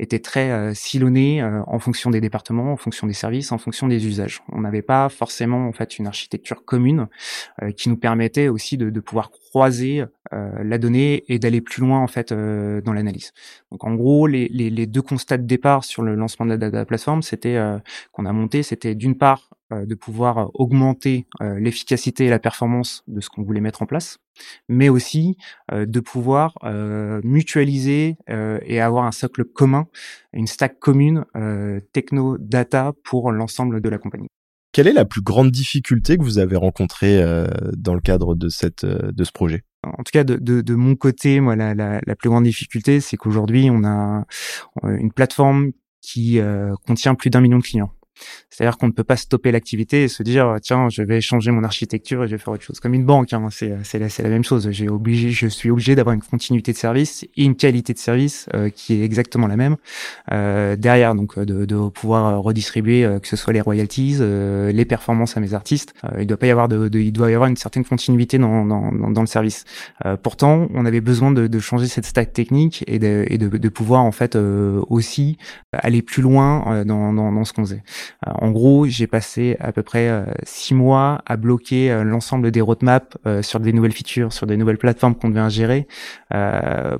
était 0.00 0.18
très 0.18 0.50
euh, 0.50 0.74
silonnée 0.74 1.42
euh, 1.42 1.62
en 1.66 1.78
fonction 1.78 2.10
des 2.10 2.20
départements, 2.20 2.72
en 2.72 2.76
fonction 2.76 3.06
des 3.06 3.12
services, 3.12 3.52
en 3.52 3.58
fonction 3.58 3.86
des 3.86 4.06
usages. 4.06 4.42
On 4.50 4.62
n'avait 4.62 4.82
pas 4.82 5.08
forcément 5.08 5.68
en 5.68 5.72
fait 5.72 5.98
une 5.98 6.06
architecture 6.06 6.64
commune 6.64 7.08
euh, 7.62 7.70
qui 7.70 7.88
nous 7.88 7.96
permettait 7.96 8.48
aussi 8.48 8.78
de, 8.78 8.90
de 8.90 9.00
pouvoir 9.00 9.30
croiser 9.30 10.04
la 10.32 10.78
donnée 10.78 11.24
et 11.26 11.40
d'aller 11.40 11.60
plus 11.60 11.80
loin 11.80 11.98
en 11.98 12.06
fait 12.06 12.32
dans 12.32 12.92
l'analyse. 12.92 13.32
Donc 13.72 13.82
en 13.82 13.96
gros, 13.96 14.28
les, 14.28 14.46
les, 14.46 14.70
les, 14.70 14.86
deux 14.86 15.02
constats 15.02 15.38
de 15.38 15.42
départ 15.42 15.82
sur 15.82 16.02
le 16.02 16.14
lancement 16.14 16.46
de 16.46 16.50
la 16.50 16.56
data 16.56 16.84
plateforme, 16.84 17.22
c'était 17.22 17.60
qu'on 18.12 18.26
a 18.26 18.32
monté, 18.32 18.62
c'était 18.62 18.94
d'une 18.94 19.16
part 19.16 19.49
de 19.72 19.94
pouvoir 19.94 20.50
augmenter 20.54 21.26
l'efficacité 21.40 22.26
et 22.26 22.30
la 22.30 22.38
performance 22.38 23.02
de 23.06 23.20
ce 23.20 23.28
qu'on 23.28 23.42
voulait 23.42 23.60
mettre 23.60 23.82
en 23.82 23.86
place 23.86 24.18
mais 24.68 24.88
aussi 24.88 25.36
euh, 25.72 25.86
de 25.86 26.00
pouvoir 26.00 26.54
euh, 26.64 27.20
mutualiser 27.24 28.16
euh, 28.28 28.58
et 28.62 28.80
avoir 28.80 29.04
un 29.04 29.12
socle 29.12 29.44
commun, 29.44 29.86
une 30.32 30.46
stack 30.46 30.78
commune 30.78 31.24
techno 31.92 32.38
data 32.38 32.92
pour 33.04 33.32
l'ensemble 33.32 33.80
de 33.80 33.88
la 33.88 33.98
compagnie. 33.98 34.28
Quelle 34.72 34.86
est 34.86 34.92
la 34.92 35.04
plus 35.04 35.22
grande 35.22 35.50
difficulté 35.50 36.16
que 36.16 36.22
vous 36.22 36.38
avez 36.38 36.56
rencontrée 36.56 37.20
dans 37.76 37.94
le 37.94 38.00
cadre 38.00 38.36
de 38.36 38.48
cette 38.48 38.84
de 38.84 39.24
ce 39.24 39.32
projet? 39.32 39.64
En 39.82 40.04
tout 40.04 40.12
cas, 40.12 40.22
de, 40.22 40.36
de, 40.36 40.60
de 40.60 40.74
mon 40.74 40.94
côté, 40.94 41.40
moi, 41.40 41.56
la, 41.56 41.74
la, 41.74 42.00
la 42.06 42.14
plus 42.14 42.28
grande 42.28 42.44
difficulté, 42.44 43.00
c'est 43.00 43.16
qu'aujourd'hui, 43.16 43.68
on 43.70 43.82
a 43.84 44.26
une 44.84 45.12
plateforme 45.12 45.72
qui 46.00 46.38
contient 46.86 47.16
plus 47.16 47.30
d'un 47.30 47.40
million 47.40 47.58
de 47.58 47.64
clients. 47.64 47.92
C'est-à-dire 48.50 48.78
qu'on 48.78 48.86
ne 48.86 48.92
peut 48.92 49.04
pas 49.04 49.16
stopper 49.16 49.52
l'activité 49.52 50.04
et 50.04 50.08
se 50.08 50.22
dire 50.22 50.56
tiens 50.62 50.88
je 50.88 51.02
vais 51.02 51.20
changer 51.20 51.50
mon 51.50 51.64
architecture 51.64 52.24
et 52.24 52.28
je 52.28 52.32
vais 52.32 52.38
faire 52.38 52.52
autre 52.52 52.62
chose. 52.62 52.80
Comme 52.80 52.94
une 52.94 53.04
banque, 53.04 53.32
hein, 53.32 53.48
c'est 53.50 53.76
c'est 53.84 53.98
la, 53.98 54.08
la, 54.22 54.28
même 54.28 54.44
chose. 54.44 54.68
J'ai 54.70 54.88
obligé, 54.88 55.30
je 55.30 55.46
suis 55.46 55.70
obligé 55.70 55.94
d'avoir 55.94 56.14
une 56.14 56.22
continuité 56.22 56.72
de 56.72 56.76
service 56.76 57.24
et 57.36 57.44
une 57.44 57.56
qualité 57.56 57.92
de 57.92 57.98
service 57.98 58.46
euh, 58.54 58.70
qui 58.70 58.94
est 58.94 59.04
exactement 59.04 59.46
la 59.46 59.56
même 59.56 59.76
euh, 60.32 60.76
derrière. 60.76 61.14
Donc 61.14 61.38
euh, 61.38 61.44
de, 61.44 61.64
de 61.64 61.88
pouvoir 61.88 62.42
redistribuer 62.42 63.08
que 63.22 63.28
ce 63.28 63.36
soit 63.36 63.52
les 63.52 63.60
royalties, 63.60 64.18
les 64.20 64.84
performances 64.84 65.36
à 65.36 65.40
mes 65.40 65.54
artistes. 65.54 65.94
il 66.18 66.26
doit 66.26 66.36
pas 66.36 66.46
y 66.46 66.50
avoir 66.50 66.68
de, 66.68 66.88
de, 66.88 66.98
il 66.98 67.12
doit 67.12 67.30
y 67.30 67.34
avoir 67.34 67.48
une 67.48 67.56
certaine 67.56 67.84
continuité 67.84 68.38
dans 68.38 68.64
dans, 68.64 68.92
dans, 68.92 69.20
le 69.20 69.26
service. 69.26 69.64
pourtant, 70.22 70.68
on 70.74 70.84
avait 70.86 71.00
besoin 71.00 71.30
de, 71.30 71.46
de 71.46 71.58
changer 71.58 71.86
cette 71.86 72.06
stack 72.06 72.32
technique 72.32 72.84
et 72.86 72.98
de 72.98 73.24
et 73.28 73.38
de, 73.38 73.48
de 73.48 73.68
pouvoir 73.68 74.02
en 74.02 74.12
fait 74.12 74.36
aussi 74.36 75.38
aller 75.72 76.02
plus 76.02 76.22
loin 76.22 76.84
dans, 76.84 77.12
dans, 77.12 77.32
dans 77.32 77.44
ce 77.44 77.52
qu'on 77.52 77.64
faisait. 77.64 77.82
Euh, 78.26 78.32
en 78.34 78.50
gros, 78.50 78.86
j'ai 78.86 79.06
passé 79.06 79.56
à 79.60 79.72
peu 79.72 79.82
près 79.82 80.08
euh, 80.08 80.24
six 80.42 80.74
mois 80.74 81.22
à 81.26 81.36
bloquer 81.36 81.90
euh, 81.90 82.04
l'ensemble 82.04 82.50
des 82.50 82.60
roadmaps 82.60 83.16
sur 83.42 83.60
des 83.60 83.72
nouvelles 83.72 83.92
features, 83.92 84.32
sur 84.32 84.46
des 84.46 84.56
nouvelles 84.56 84.78
plateformes 84.78 85.14
qu'on 85.14 85.28
devait 85.28 85.40
ingérer, 85.40 85.86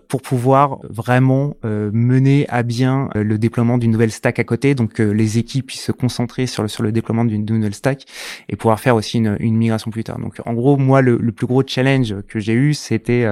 pour 0.09 0.23
pouvoir 0.23 0.79
vraiment 0.89 1.57
mener 1.63 2.47
à 2.49 2.63
bien 2.63 3.09
le 3.15 3.39
déploiement 3.39 3.79
d'une 3.79 3.91
nouvelle 3.91 4.11
stack 4.11 4.39
à 4.39 4.45
côté, 4.45 4.75
donc 4.75 4.93
que 4.93 5.03
les 5.03 5.39
équipes 5.39 5.67
puissent 5.67 5.85
se 5.85 5.93
concentrer 5.93 6.47
sur 6.47 6.63
le 6.63 6.69
sur 6.69 6.83
le 6.83 6.93
déploiement 6.93 7.25
d'une 7.25 7.45
nouvelle 7.45 7.75
stack 7.75 8.05
et 8.49 8.57
pouvoir 8.57 8.81
faire 8.81 8.97
aussi 8.97 9.19
une, 9.19 9.37
une, 9.41 9.57
migration 9.57 9.91
plus 9.91 10.05
tard. 10.05 10.19
Donc, 10.19 10.41
en 10.45 10.55
gros, 10.55 10.77
moi, 10.77 11.01
le, 11.01 11.17
le 11.17 11.33
plus 11.33 11.47
gros 11.47 11.63
challenge 11.67 12.15
que 12.29 12.39
j'ai 12.39 12.55
eu, 12.55 12.75
c'était, 12.75 13.27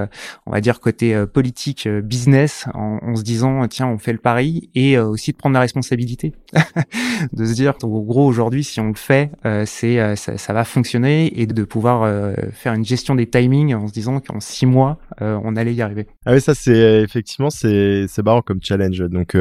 on 0.45 0.51
va 0.51 0.61
dire, 0.61 0.79
côté 0.79 1.25
politique, 1.31 1.87
business, 1.87 2.65
en, 2.73 2.99
en, 3.01 3.15
se 3.15 3.23
disant, 3.23 3.67
tiens, 3.67 3.87
on 3.87 3.97
fait 3.97 4.13
le 4.13 4.19
pari 4.19 4.69
et 4.75 4.97
aussi 4.97 5.31
de 5.31 5.37
prendre 5.37 5.53
la 5.53 5.61
responsabilité, 5.61 6.33
de 7.33 7.45
se 7.45 7.53
dire 7.53 7.68
dire. 7.71 7.83
En 7.83 7.99
gros, 7.99 8.25
aujourd'hui, 8.25 8.63
si 8.63 8.79
on 8.79 8.89
le 8.89 8.95
fait, 8.95 9.31
euh, 9.45 9.63
c'est 9.65 9.99
euh, 9.99 10.15
ça, 10.15 10.37
ça, 10.37 10.53
va 10.53 10.63
fonctionner 10.63 11.39
et 11.39 11.45
de 11.45 11.63
pouvoir 11.63 12.03
euh, 12.03 12.33
faire 12.51 12.73
une 12.73 12.85
gestion 12.85 13.15
des 13.15 13.29
timings 13.29 13.73
en 13.73 13.87
se 13.87 13.93
disant 13.93 14.19
qu'en 14.19 14.39
six 14.39 14.65
mois, 14.65 14.99
on 15.21 15.55
allait 15.55 15.73
y 15.73 15.81
arriver. 15.81 16.07
Ah 16.25 16.33
oui, 16.33 16.41
ça 16.41 16.55
c'est 16.55 17.01
effectivement 17.01 17.49
c'est 17.49 18.05
c'est 18.07 18.23
marrant 18.23 18.41
comme 18.41 18.59
challenge. 18.61 18.99
Donc 19.09 19.35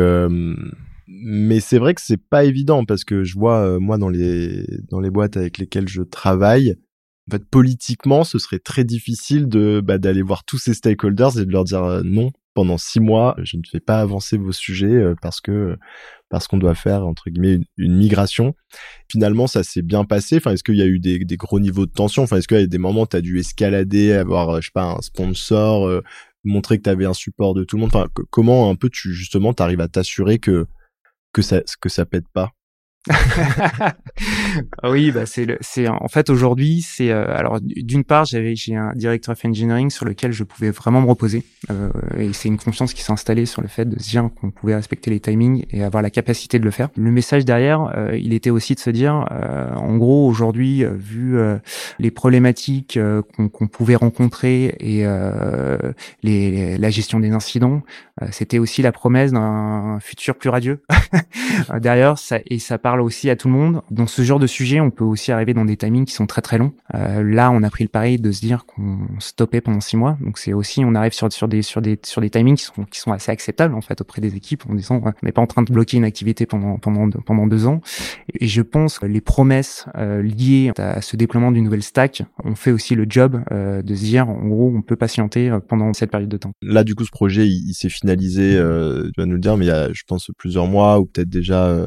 mais 1.07 1.61
c'est 1.61 1.79
vrai 1.79 1.95
que 1.95 2.01
c'est 2.01 2.21
pas 2.21 2.45
évident 2.45 2.85
parce 2.85 3.05
que 3.05 3.23
je 3.25 3.39
vois 3.39 3.79
moi 3.79 3.97
dans 3.99 4.09
les 4.09 4.65
dans 4.91 5.01
les 5.01 5.11
boîtes 5.11 5.37
avec 5.37 5.59
lesquelles 5.59 5.89
je 5.89 6.03
travaille, 6.03 6.77
en 7.29 7.33
fait 7.33 7.45
politiquement, 7.45 8.25
ce 8.25 8.39
serait 8.39 8.59
très 8.59 8.85
difficile 8.85 9.49
de 9.49 9.81
bah, 9.81 9.99
d'aller 9.99 10.23
voir 10.23 10.45
tous 10.45 10.59
ces 10.59 10.75
stakeholders 10.75 11.39
et 11.39 11.47
de 11.47 11.53
leur 11.53 11.65
dire 11.65 12.03
non 12.05 12.33
pendant 12.59 12.77
six 12.77 12.99
mois, 12.99 13.37
je 13.45 13.57
ne 13.57 13.63
fais 13.71 13.79
pas 13.79 14.01
avancer 14.01 14.37
vos 14.37 14.51
sujets 14.51 15.01
parce 15.23 15.41
que 15.41 15.79
parce 16.29 16.49
qu'on 16.49 16.59
doit 16.59 16.75
faire 16.75 17.07
entre 17.07 17.31
guillemets 17.31 17.61
une, 17.77 17.97
migration. 17.97 18.57
Finalement, 19.09 19.47
ça 19.47 19.63
s'est 19.63 19.83
bien 19.83 20.03
passé. 20.05 20.39
Enfin, 20.39 20.51
est-ce 20.51 20.65
qu'il 20.65 20.75
y 20.75 20.83
a 20.83 20.87
eu 20.87 20.99
des, 20.99 21.37
gros 21.37 21.61
niveaux 21.61 21.87
de 21.87 21.93
tension? 21.93 22.25
Enfin, 22.25 22.39
est-ce 22.39 22.49
qu'il 22.49 22.59
y 22.59 22.63
a 22.65 22.67
des 22.67 22.79
moments 22.79 23.03
où 23.03 23.07
tu 23.07 23.17
as 23.17 23.21
dû 23.21 23.39
escalader, 23.39 24.13
avoir 24.13 24.61
je 24.61 24.67
sais 24.67 24.73
pas 24.75 24.97
un 24.97 25.01
sponsor, 25.03 25.87
euh, 25.87 26.03
montrer 26.43 26.79
que 26.79 26.83
tu 26.83 26.91
avais 26.91 27.07
un 27.07 27.15
support 27.15 27.55
de 27.55 27.63
tout 27.63 27.77
le 27.77 27.83
monde? 27.83 27.95
Enfin, 27.95 28.09
comment 28.31 28.69
un 28.71 28.75
peu 28.75 28.91
tu 28.91 29.13
justement 29.15 29.53
t'arrives 29.53 29.81
à 29.81 29.87
t'assurer 29.87 30.41
que 30.41 30.67
que 31.33 31.43
ça 31.43 31.61
que 31.81 31.89
ça 31.89 32.07
pète 32.07 32.27
pas? 32.33 32.51
Oui, 34.85 35.11
bah 35.13 35.25
c'est 35.25 35.57
c'est 35.61 35.89
en 35.89 36.09
fait 36.09 36.31
aujourd'hui 36.31 36.83
c'est 36.83 37.11
euh, 37.11 37.25
alors 37.37 37.59
d'une 37.61 38.05
part 38.05 38.25
j'avais 38.25 38.57
j'ai 38.57 38.77
un 38.77 38.93
directeur 38.95 39.33
of 39.33 39.45
engineering 39.45 39.91
sur 39.91 40.05
lequel 40.05 40.33
je 40.33 40.45
pouvais 40.45 40.71
vraiment 40.71 41.01
me 41.01 41.07
reposer 41.07 41.45
euh, 41.71 41.91
et 42.17 42.33
c'est 42.33 42.49
une 42.49 42.59
confiance 42.59 42.95
qui 42.95 43.03
s'est 43.03 43.13
installée 43.13 43.47
sur 43.47 43.63
le 43.63 43.69
fait 43.69 43.85
de 43.85 43.99
se 43.99 44.11
dire 44.11 44.29
qu'on 44.41 44.51
pouvait 44.51 44.75
respecter 44.75 45.11
les 45.11 45.21
timings 45.21 45.65
et 45.71 45.83
avoir 45.83 46.03
la 46.03 46.11
capacité 46.11 46.59
de 46.59 46.65
le 46.65 46.71
faire. 46.71 46.89
Le 46.97 47.11
message 47.11 47.45
derrière, 47.45 47.93
euh, 47.97 48.17
il 48.17 48.33
était 48.33 48.51
aussi 48.51 48.75
de 48.75 48.81
se 48.81 48.91
dire 48.91 49.27
euh, 49.31 49.73
en 49.75 49.97
gros 49.97 50.27
aujourd'hui 50.27 50.85
vu 50.85 51.37
les 51.99 52.11
problématiques 52.11 52.99
qu'on 53.33 53.69
pouvait 53.69 53.97
rencontrer 53.97 54.77
et 54.81 55.05
les, 56.23 56.79
la 56.79 56.91
gestion 56.91 57.21
des 57.21 57.31
incidents, 57.31 57.83
c'était 58.31 58.59
aussi 58.59 58.83
la 58.83 58.93
promesse 58.93 59.33
d'un 59.33 59.99
futur 60.01 60.37
plus 60.37 60.51
radieux 60.51 60.83
derrière 61.81 62.19
ça 62.19 62.39
et 62.47 62.59
ça 62.59 62.79
parle 62.89 63.03
aussi 63.03 63.29
à 63.29 63.37
tout 63.37 63.49
le 63.49 63.53
monde. 63.53 63.83
Dans 63.91 64.07
ce 64.07 64.23
genre 64.23 64.39
de 64.39 64.47
sujet, 64.47 64.81
on 64.81 64.91
peut 64.91 65.05
aussi 65.05 65.31
arriver 65.31 65.53
dans 65.53 65.67
des 65.67 65.77
timings 65.77 66.07
qui 66.07 66.15
sont 66.15 66.25
très 66.25 66.41
très 66.41 66.57
longs. 66.57 66.73
Euh, 66.95 67.23
là, 67.23 67.51
on 67.51 67.63
a 67.63 67.69
pris 67.69 67.85
le 67.85 67.91
pari 67.91 68.17
de 68.17 68.33
se 68.33 68.41
dire 68.41 68.65
qu'on 68.65 68.97
stoppait 69.19 69.61
pendant 69.61 69.83
six 69.83 69.99
mois. 69.99 70.17
Donc 70.23 70.39
c'est 70.39 70.55
aussi, 70.55 70.83
on 70.87 70.95
arrive 70.95 71.13
sur, 71.13 71.31
sur 71.31 71.49
des 71.49 71.61
sur 71.61 71.83
des 71.83 71.99
sur 72.03 72.23
des 72.23 72.31
timings 72.31 72.57
qui 72.57 72.65
sont 72.65 72.85
qui 72.85 72.99
sont 72.99 73.13
assez 73.13 73.31
acceptables 73.31 73.75
en 73.75 73.83
fait 73.83 74.01
auprès 74.01 74.23
des 74.23 74.37
équipes 74.37 74.65
en 74.71 74.75
disant 74.75 75.03
on 75.05 75.13
n'est 75.23 75.33
pas 75.33 75.43
en 75.43 75.47
train 75.47 75.61
de 75.61 75.71
bloquer 75.71 75.99
une 75.99 76.05
activité 76.05 76.47
pendant 76.47 76.79
pendant 76.79 77.11
pendant 77.11 77.47
deux 77.47 77.67
ans. 77.67 77.83
Et 78.41 78.47
je 78.47 78.63
pense 78.63 78.99
que 78.99 79.05
les 79.05 79.21
promesses 79.21 79.85
euh, 79.99 80.23
liées 80.23 80.73
à 80.79 81.03
ce 81.03 81.17
déploiement 81.17 81.53
d'une 81.53 81.65
nouvelle 81.65 81.83
stack 81.83 82.23
ont 82.43 82.55
fait 82.55 82.73
aussi 82.73 82.95
le 82.95 83.05
job 83.07 83.39
euh, 83.53 83.83
de 83.83 83.95
se 83.95 84.01
dire 84.01 84.31
en 84.31 84.49
gros 84.49 84.73
on 84.75 84.81
peut 84.81 84.97
patienter 84.97 85.51
euh, 85.51 85.61
pendant 85.61 85.93
cette 85.93 86.11
période 86.11 86.31
de 86.31 86.39
temps. 86.39 86.53
Là, 86.63 86.85
du 86.85 86.95
coup, 86.95 87.05
ce 87.05 87.11
projet 87.11 87.47
il, 87.47 87.75
s'est 87.75 87.91
finalisé. 87.91 88.53
Tu 88.53 89.21
vas 89.21 89.27
nous 89.27 89.35
le 89.35 89.41
dire, 89.41 89.59
mais 89.59 89.67
il 89.67 89.69
y 89.69 89.73
a, 89.73 89.93
je 89.93 90.05
pense, 90.09 90.31
plusieurs 90.39 90.69
mois 90.69 90.99
ou 91.01 91.05
peut-être 91.05 91.29
déjà 91.29 91.87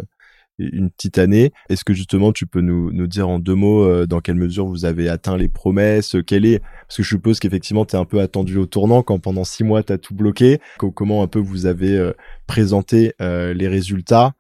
une 0.72 0.90
petite 0.90 1.18
année. 1.18 1.52
Est-ce 1.70 1.84
que 1.84 1.94
justement 1.94 2.32
tu 2.32 2.46
peux 2.46 2.62
nous, 2.62 2.92
nous 2.92 3.08
dire 3.08 3.30
en 3.30 3.40
deux 3.40 3.56
mots 3.56 3.84
euh, 3.84 4.06
dans 4.06 4.20
quelle 4.20 4.36
mesure 4.36 4.66
vous 4.66 4.86
avez 4.86 5.10
atteint 5.10 5.38
les 5.38 5.50
promesses 5.50 6.16
Quelle 6.26 6.46
est 6.46 6.60
Parce 6.60 6.98
que 6.98 7.04
je 7.04 7.10
suppose 7.10 7.40
qu'effectivement 7.40 7.86
tu 7.86 7.96
es 7.96 8.00
un 8.00 8.06
peu 8.06 8.20
attendu 8.20 8.58
au 8.58 8.66
tournant 8.66 9.04
quand 9.04 9.20
pendant 9.20 9.44
six 9.44 9.64
mois 9.64 9.84
tu 9.84 9.94
as 9.94 9.98
tout 9.98 10.16
bloqué. 10.16 10.60
Comment 10.78 11.24
un 11.24 11.28
peu 11.28 11.40
vous 11.40 11.66
avez 11.66 11.98
euh, 11.98 12.14
présenté 12.48 13.14
euh, 13.22 13.54
les 13.54 13.68
résultats 13.68 14.34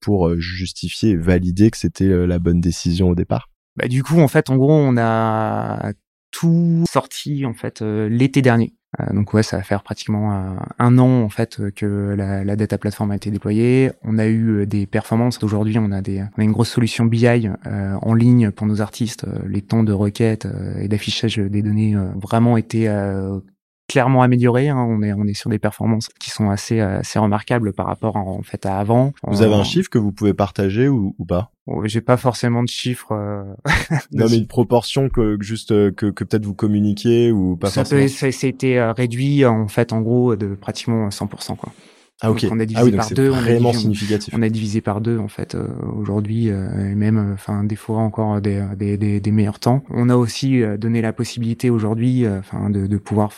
pour 0.00 0.34
justifier 0.36 1.10
et 1.10 1.16
valider 1.16 1.70
que 1.70 1.76
c'était 1.76 2.26
la 2.26 2.40
bonne 2.40 2.60
décision 2.60 3.10
au 3.10 3.14
départ? 3.14 3.48
Bah, 3.76 3.86
Du 3.86 4.02
coup, 4.02 4.18
en 4.18 4.26
fait, 4.26 4.50
en 4.50 4.56
gros, 4.56 4.72
on 4.72 4.96
a 4.98 5.92
tout 6.32 6.84
sorti 6.90 7.46
en 7.46 7.54
fait 7.54 7.80
l'été 7.80 8.42
dernier. 8.42 8.74
Euh, 8.98 9.12
donc 9.12 9.32
ouais, 9.34 9.42
ça 9.42 9.56
va 9.56 9.62
faire 9.62 9.82
pratiquement 9.82 10.32
euh, 10.32 10.56
un 10.78 10.98
an 10.98 11.22
en 11.22 11.28
fait 11.28 11.60
que 11.76 12.14
la, 12.16 12.44
la, 12.44 12.56
data 12.56 12.76
platform 12.76 13.12
a 13.12 13.16
été 13.16 13.30
déployée. 13.30 13.92
On 14.02 14.18
a 14.18 14.26
eu 14.26 14.48
euh, 14.48 14.66
des 14.66 14.86
performances. 14.86 15.42
Aujourd'hui, 15.42 15.78
on 15.78 15.92
a 15.92 16.00
des, 16.00 16.24
on 16.36 16.40
a 16.40 16.44
une 16.44 16.52
grosse 16.52 16.70
solution 16.70 17.04
BI 17.04 17.48
en 17.66 18.14
ligne 18.14 18.50
pour 18.50 18.66
nos 18.66 18.80
artistes. 18.80 19.26
Les 19.46 19.62
temps 19.62 19.82
de 19.82 19.92
requête 19.92 20.46
et 20.78 20.88
d'affichage 20.88 21.38
des 21.38 21.62
données 21.62 21.94
vraiment 22.16 22.56
été 22.56 22.88
clairement 23.90 24.22
amélioré. 24.22 24.68
Hein. 24.68 24.86
On 24.88 25.02
est 25.02 25.12
on 25.12 25.26
est 25.26 25.34
sur 25.34 25.50
des 25.50 25.58
performances 25.58 26.08
qui 26.20 26.30
sont 26.30 26.48
assez 26.48 26.80
assez 26.80 27.18
remarquables 27.18 27.72
par 27.72 27.86
rapport 27.86 28.16
en, 28.16 28.42
fait 28.42 28.64
à 28.64 28.78
avant. 28.78 29.12
Vous 29.26 29.42
avez 29.42 29.54
un 29.54 29.64
chiffre 29.64 29.90
que 29.90 29.98
vous 29.98 30.12
pouvez 30.12 30.32
partager 30.32 30.88
ou, 30.88 31.14
ou 31.18 31.24
pas? 31.24 31.50
J'ai 31.84 32.00
pas 32.00 32.16
forcément 32.16 32.62
de 32.62 32.68
chiffres. 32.68 33.12
Euh... 33.12 33.42
non 34.12 34.26
mais 34.30 34.38
une 34.38 34.46
proportion 34.46 35.08
que 35.08 35.36
juste 35.40 35.72
euh, 35.72 35.90
que, 35.90 36.06
que 36.06 36.24
peut-être 36.24 36.46
vous 36.46 36.54
communiquez 36.54 37.32
ou 37.32 37.56
pas 37.56 37.68
ça 37.68 37.84
forcément? 37.84 38.08
ça, 38.08 38.30
ça 38.30 38.46
a 38.46 38.50
été 38.50 38.78
euh, 38.78 38.92
réduit 38.92 39.44
en 39.44 39.66
fait 39.66 39.92
en 39.92 40.00
gros 40.00 40.36
de 40.36 40.54
pratiquement 40.54 41.08
100% 41.08 41.56
quoi. 41.56 41.72
Ah 42.22 42.30
ok. 42.30 42.46
on 42.50 42.60
a 42.60 42.66
divisé 42.66 42.90
ah 42.92 42.96
par 42.96 43.10
deux. 43.10 43.28
Vraiment 43.28 43.72
significatif. 43.72 44.34
On 44.36 44.42
a 44.42 44.48
divisé 44.48 44.80
par 44.80 45.00
deux 45.00 45.18
en 45.18 45.28
fait 45.28 45.54
euh, 45.54 45.66
aujourd'hui, 45.96 46.50
euh, 46.50 46.90
et 46.90 46.94
même 46.94 47.18
euh, 47.18 47.34
enfin 47.34 47.64
des 47.64 47.76
fois 47.76 47.98
encore 47.98 48.40
des, 48.40 48.62
des, 48.76 48.96
des, 48.96 49.20
des, 49.20 49.30
meilleurs 49.30 49.58
temps. 49.58 49.82
On 49.90 50.08
a 50.08 50.16
aussi 50.16 50.62
donné 50.78 51.00
la 51.00 51.12
possibilité 51.12 51.70
aujourd'hui, 51.70 52.26
enfin 52.28 52.70
de, 52.70 52.86
de, 52.86 52.96
pouvoir 52.98 53.32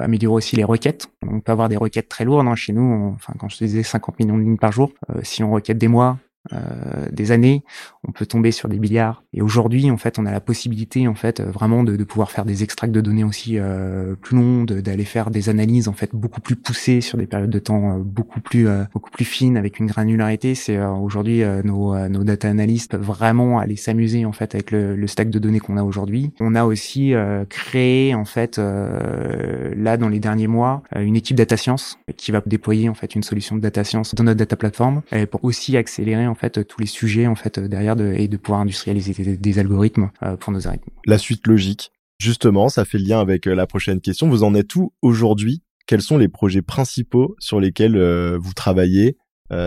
améliorer 0.00 0.36
aussi 0.36 0.56
les 0.56 0.64
requêtes. 0.64 1.08
On 1.26 1.40
peut 1.40 1.52
avoir 1.52 1.68
des 1.68 1.76
requêtes 1.76 2.08
très 2.08 2.24
lourdes 2.24 2.46
hein, 2.46 2.54
chez 2.54 2.72
nous. 2.72 3.12
Enfin 3.14 3.34
quand 3.38 3.48
je 3.48 3.58
disais 3.58 3.82
50 3.82 4.18
millions 4.18 4.38
de 4.38 4.42
lignes 4.42 4.56
par 4.56 4.72
jour, 4.72 4.92
si 5.22 5.42
on 5.42 5.50
requête 5.50 5.78
des 5.78 5.88
mois, 5.88 6.18
euh, 6.54 7.06
des 7.12 7.32
années, 7.32 7.62
on 8.06 8.12
peut 8.12 8.26
tomber 8.26 8.52
sur 8.52 8.68
des 8.68 8.78
milliards. 8.78 9.22
Et 9.32 9.42
aujourd'hui, 9.42 9.90
en 9.90 9.96
fait, 9.96 10.18
on 10.18 10.26
a 10.26 10.32
la 10.32 10.40
possibilité, 10.40 11.06
en 11.06 11.14
fait, 11.14 11.40
vraiment 11.40 11.84
de, 11.84 11.96
de 11.96 12.04
pouvoir 12.04 12.30
faire 12.30 12.44
des 12.44 12.62
extracts 12.62 12.94
de 12.94 13.00
données 13.00 13.24
aussi 13.24 13.58
euh, 13.58 14.14
plus 14.14 14.36
longs, 14.36 14.64
d'aller 14.64 15.04
faire 15.04 15.30
des 15.30 15.48
analyses 15.48 15.88
en 15.88 15.92
fait 15.92 16.10
beaucoup 16.12 16.40
plus 16.40 16.56
poussées 16.56 17.00
sur 17.00 17.18
des 17.18 17.26
périodes 17.26 17.50
de 17.50 17.58
temps 17.58 17.96
euh, 17.96 17.98
beaucoup 18.02 18.40
plus 18.40 18.68
euh, 18.68 18.84
beaucoup 18.92 19.10
plus 19.10 19.24
fines 19.24 19.56
avec 19.56 19.78
une 19.78 19.86
granularité. 19.86 20.54
C'est 20.54 20.76
euh, 20.76 20.90
aujourd'hui 20.90 21.42
nos, 21.64 21.96
nos 22.08 22.24
data 22.24 22.48
analystes 22.48 22.92
peuvent 22.92 23.00
vraiment 23.00 23.58
aller 23.58 23.76
s'amuser 23.76 24.24
en 24.24 24.32
fait 24.32 24.54
avec 24.54 24.70
le, 24.70 24.96
le, 24.96 25.06
stack 25.06 25.30
de 25.30 25.38
données 25.38 25.60
qu'on 25.60 25.76
a 25.76 25.82
aujourd'hui. 25.82 26.32
On 26.40 26.54
a 26.54 26.64
aussi 26.64 27.12
créé 27.48 28.14
en 28.14 28.24
fait 28.24 28.58
là 28.58 29.96
dans 29.96 30.08
les 30.08 30.20
derniers 30.20 30.46
mois 30.46 30.82
une 30.94 31.16
équipe 31.16 31.36
data 31.36 31.56
science 31.56 31.98
qui 32.16 32.30
va 32.30 32.42
déployer 32.46 32.88
en 32.88 32.94
fait 32.94 33.14
une 33.14 33.22
solution 33.22 33.56
de 33.56 33.60
data 33.60 33.84
science 33.84 34.14
dans 34.14 34.24
notre 34.24 34.38
data 34.38 34.56
platform 34.56 35.02
pour 35.30 35.44
aussi 35.44 35.76
accélérer 35.76 36.26
en 36.26 36.34
fait 36.34 36.66
tous 36.66 36.80
les 36.80 36.86
sujets 36.86 37.26
en 37.26 37.34
fait 37.34 37.58
derrière 37.58 37.89
de, 37.96 38.14
et 38.16 38.28
de 38.28 38.36
pouvoir 38.36 38.60
industrialiser 38.60 39.36
des, 39.36 39.58
algorithmes 39.58 40.10
euh, 40.22 40.36
pour 40.36 40.52
nos 40.52 40.66
algorithmes. 40.66 40.90
La 41.06 41.18
suite 41.18 41.46
logique. 41.46 41.92
Justement, 42.18 42.68
ça 42.68 42.84
fait 42.84 42.98
le 42.98 43.04
lien 43.04 43.20
avec 43.20 43.46
euh, 43.46 43.54
la 43.54 43.66
prochaine 43.66 44.00
question. 44.00 44.28
Vous 44.28 44.44
en 44.44 44.54
êtes 44.54 44.74
où 44.76 44.92
aujourd'hui? 45.02 45.62
Quels 45.86 46.02
sont 46.02 46.18
les 46.18 46.28
projets 46.28 46.62
principaux 46.62 47.34
sur 47.38 47.58
lesquels 47.58 47.96
euh, 47.96 48.38
vous 48.40 48.52
travaillez 48.52 49.16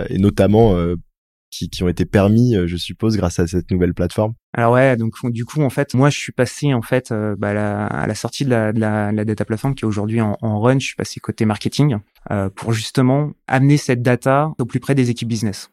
et 0.10 0.18
notamment 0.18 0.78
qui, 1.52 1.70
qui, 1.70 1.84
ont 1.84 1.90
été 1.90 2.06
permis, 2.06 2.56
je 2.66 2.78
suppose, 2.78 3.18
grâce 3.18 3.38
à 3.40 3.48
cette 3.48 3.70
nouvelle 3.70 3.94
plateforme? 3.94 4.32
Alors 4.54 4.72
ouais, 4.72 4.96
donc 4.96 5.12
du 5.30 5.44
coup, 5.44 5.62
en 5.62 5.70
fait, 5.70 5.94
moi, 5.94 6.10
je 6.10 6.18
suis 6.18 6.32
passé 6.32 6.74
en 6.74 6.82
fait 6.82 7.14
bah, 7.38 7.88
à 7.88 8.08
la 8.08 8.16
sortie 8.16 8.46
de 8.46 8.50
la, 8.50 8.72
de 8.72 8.80
la, 8.80 9.12
la 9.12 9.26
data 9.26 9.44
platform 9.44 9.76
qui 9.76 9.84
est 9.84 9.86
aujourd'hui 9.86 10.22
en, 10.22 10.38
en, 10.42 10.62
run. 10.62 10.80
Je 10.80 10.86
suis 10.86 10.96
passé 10.96 11.20
côté 11.20 11.44
marketing 11.44 11.98
euh, 12.32 12.50
pour 12.50 12.72
justement 12.72 13.34
amener 13.48 13.76
cette 13.76 14.02
data 14.02 14.54
au 14.58 14.64
plus 14.64 14.80
près 14.80 14.96
des 14.96 15.10
équipes 15.10 15.28
business 15.28 15.72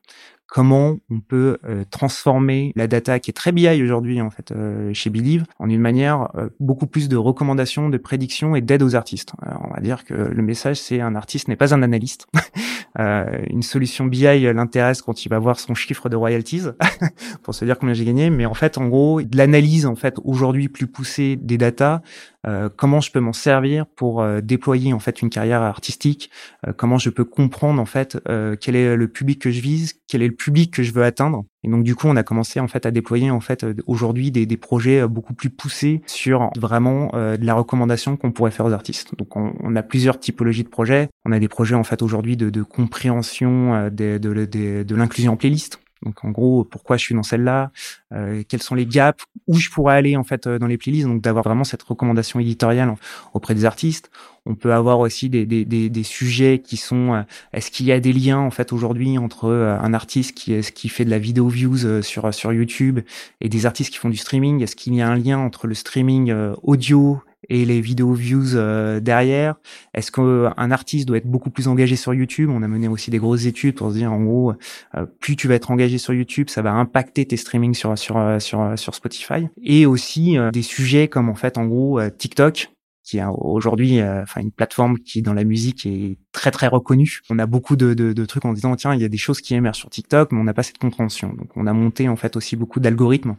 comment 0.50 0.99
on 1.11 1.21
peut 1.21 1.59
euh, 1.64 1.85
transformer 1.90 2.73
la 2.75 2.88
data 2.88 3.21
qui 3.21 3.30
est 3.30 3.35
très 3.35 3.52
BI 3.52 3.83
aujourd'hui 3.83 4.21
en 4.21 4.30
fait 4.30 4.50
euh, 4.50 4.92
chez 4.92 5.09
Believe 5.09 5.45
en 5.61 5.71
une 5.71 5.80
manière 5.80 6.28
euh, 6.35 6.49
beaucoup 6.59 6.88
plus 6.88 7.09
de 7.09 7.16
recommandations, 7.16 7.88
de 7.88 7.97
prédictions 7.97 8.57
et 8.57 8.61
d'aide 8.61 8.83
aux 8.83 8.97
artistes. 8.97 9.33
on 9.64 9.73
va 9.73 9.80
dire 9.80 10.04
que 10.04 10.12
le 10.12 10.42
message 10.42 10.78
c'est 10.78 11.00
un 11.00 11.14
artiste 11.14 11.49
n'est 11.49 11.57
pas 11.57 11.73
un 11.73 11.83
analyste. 11.83 12.26
une 12.99 13.62
solution 13.62 14.06
BI 14.06 14.40
l'intéresse 14.52 15.02
quand 15.02 15.25
il 15.25 15.28
va 15.28 15.38
voir 15.38 15.61
son 15.61 15.75
chiffre 15.75 16.09
de 16.09 16.16
royalties 16.16 16.62
pour 17.42 17.54
se 17.54 17.64
dire 17.64 17.78
combien 17.78 17.94
j'ai 17.94 18.04
gagné, 18.04 18.30
mais 18.30 18.47
en 18.47 18.54
fait 18.54 18.78
en 18.78 18.88
gros 18.88 19.23
de 19.23 19.37
l'analyse 19.37 19.87
en 19.87 19.94
fait 19.94 20.16
aujourd'hui 20.25 20.68
plus 20.68 20.87
poussée 20.87 21.37
des 21.37 21.59
data 21.59 22.02
euh, 22.47 22.70
comment 22.75 23.00
je 23.00 23.12
peux 23.12 23.20
m'en 23.20 23.35
servir 23.35 23.87
pour 23.87 24.23
euh, 24.23 24.40
déployer 24.40 24.94
en 24.94 24.99
fait 24.99 25.20
une 25.20 25.28
carrière 25.28 25.61
artistique, 25.61 26.30
euh, 26.66 26.73
comment 26.75 26.97
je 26.97 27.11
peux 27.11 27.25
comprendre 27.25 27.80
en 27.80 27.87
fait 27.87 28.18
quel 28.61 28.76
est 28.76 28.97
le 28.97 29.09
public 29.09 29.40
que 29.40 29.50
je 29.50 29.61
vise, 29.61 29.94
quel 30.09 30.23
est 30.23 30.28
le 30.28 30.35
public 30.35 30.73
que 30.73 30.82
je 30.82 30.92
veux 30.92 31.04
atteindre. 31.04 31.44
Et 31.62 31.69
donc 31.69 31.85
du 31.85 31.95
coup, 31.95 32.09
on 32.09 32.17
a 32.17 32.23
commencé 32.23 32.61
en 32.61 32.69
fait 32.69 32.87
à 32.87 32.90
déployer 32.90 33.31
en 33.31 33.40
fait 33.40 33.67
aujourd'hui 33.87 34.31
des, 34.31 34.47
des, 34.47 34.57
projets 34.57 35.07
beaucoup 35.07 35.35
plus 35.35 35.50
poussés 35.50 36.02
sur 36.07 36.50
vraiment 36.59 37.11
de 37.12 37.45
la 37.45 37.55
recommandation 37.55 38.17
qu'on 38.17 38.33
pourrait 38.33 38.50
faire 38.50 38.67
aux 38.67 38.73
artistes. 38.73 39.14
Donc 39.19 39.37
on, 39.37 39.76
a 39.76 39.83
plusieurs 39.83 40.19
typologies 40.19 40.64
de 40.64 40.69
projets. 40.69 41.09
On 41.26 41.33
a 41.33 41.38
des 41.38 41.49
projets 41.49 41.75
en 41.75 41.85
fait 41.85 42.00
aujourd'hui 42.02 42.37
de, 42.37 42.62
compréhension 42.62 43.90
de, 43.90 44.19
de 44.19 44.95
l'inclusion 44.95 45.35
en 45.35 45.37
playlist 45.37 45.81
Donc 46.02 46.25
en 46.25 46.30
gros, 46.30 46.64
pourquoi 46.64 46.97
je 46.97 47.04
suis 47.04 47.14
dans 47.14 47.23
celle-là, 47.23 47.73
euh, 48.12 48.42
quels 48.49 48.62
sont 48.62 48.75
les 48.75 48.87
gaps, 48.87 49.23
où 49.47 49.57
je 49.57 49.69
pourrais 49.69 49.97
aller 49.97 50.16
en 50.16 50.25
fait 50.25 50.47
euh, 50.47 50.59
dans 50.59 50.66
les 50.66 50.78
playlists. 50.78 51.07
Donc 51.07 51.21
d'avoir 51.21 51.45
vraiment 51.45 51.64
cette 51.64 51.83
recommandation 51.83 52.40
éditoriale 52.40 52.95
auprès 53.35 53.54
des 53.54 53.64
artistes. 53.66 54.11
On 54.47 54.54
peut 54.54 54.73
avoir 54.73 55.00
aussi 55.00 55.28
des, 55.28 55.45
des, 55.45 55.66
des, 55.66 55.90
des 55.90 56.02
sujets 56.02 56.61
qui 56.64 56.78
sont 56.78 57.14
euh, 57.14 57.23
est-ce 57.52 57.71
qu'il 57.71 57.87
y 57.87 57.92
a 57.92 58.00
des 58.00 58.14
liens 58.14 58.38
en 58.38 58.50
fait 58.50 58.73
aujourd'hui 58.73 59.19
entre 59.19 59.50
un 59.50 59.92
artiste 59.92 60.35
qui 60.35 60.54
est 60.54 60.73
qui 60.73 60.88
fait 60.88 61.04
de 61.04 61.11
la 61.11 61.19
vidéo 61.19 61.49
views 61.49 62.02
sur 62.02 62.33
sur 62.33 62.52
YouTube 62.52 63.00
et 63.40 63.49
des 63.49 63.66
artistes 63.66 63.92
qui 63.92 63.99
font 63.99 64.09
du 64.09 64.16
streaming? 64.16 64.62
Est-ce 64.62 64.76
qu'il 64.76 64.95
y 64.95 65.02
a 65.02 65.09
un 65.09 65.16
lien 65.16 65.38
entre 65.38 65.66
le 65.66 65.75
streaming 65.75 66.33
audio 66.62 67.21
et 67.50 67.64
les 67.64 67.80
vidéos 67.80 68.14
views 68.14 68.54
euh, 68.54 69.00
derrière 69.00 69.57
Est-ce 69.92 70.11
qu'un 70.12 70.71
artiste 70.71 71.07
doit 71.07 71.19
être 71.19 71.26
beaucoup 71.26 71.50
plus 71.50 71.69
engagé 71.69 71.97
sur 71.97 72.14
YouTube? 72.14 72.49
On 72.50 72.62
a 72.62 72.69
mené 72.69 72.88
aussi 72.88 73.11
des 73.11 73.19
grosses 73.19 73.45
études 73.45 73.75
pour 73.75 73.90
se 73.90 73.97
dire 73.97 74.12
en 74.12 74.23
gros, 74.23 74.54
euh, 74.95 75.04
plus 75.19 75.37
tu 75.37 75.49
vas 75.49 75.57
être 75.57 75.71
engagé 75.71 75.99
sur 75.99 76.14
YouTube, 76.14 76.49
ça 76.49 76.62
va 76.62 76.73
impacter 76.73 77.26
tes 77.26 77.37
streamings 77.37 77.75
sur 77.75 77.99
sur 77.99 78.16
euh, 78.16 78.38
sur 78.38 78.78
sur 78.78 78.95
Spotify. 78.95 79.49
Et 79.62 79.85
aussi 79.85 80.37
des 80.52 80.62
sujets 80.62 81.09
comme 81.09 81.28
en 81.28 81.35
fait 81.35 81.59
en 81.59 81.66
gros 81.66 82.00
TikTok 82.16 82.71
qui 83.02 83.19
est 83.19 83.25
aujourd'hui 83.25 84.00
enfin 84.02 84.40
une 84.40 84.52
plateforme 84.52 84.99
qui 84.99 85.23
dans 85.23 85.33
la 85.33 85.42
musique 85.42 85.85
est 85.87 86.19
très 86.30 86.52
très 86.52 86.69
reconnue. 86.69 87.21
On 87.28 87.38
a 87.40 87.47
beaucoup 87.47 87.75
de, 87.75 87.95
de, 87.95 88.12
de, 88.12 88.25
trucs 88.25 88.45
en 88.45 88.52
disant 88.52 88.76
tiens 88.76 88.95
il 88.95 89.00
y 89.00 89.04
a 89.04 89.09
des 89.09 89.16
choses 89.16 89.40
qui 89.40 89.54
émergent 89.54 89.78
sur 89.78 89.90
TikTok 89.90 90.30
mais 90.30 90.38
on 90.38 90.45
n'a 90.45 90.54
pas 90.54 90.62
cette 90.62 90.78
compréhension. 90.78 91.33
Donc 91.33 91.57
on 91.57 91.66
a 91.66 91.73
monté 91.73 92.09
en 92.09 92.16
fait 92.16 92.37
aussi 92.37 92.54
beaucoup 92.54 92.78
d'algorithmes 92.78 93.35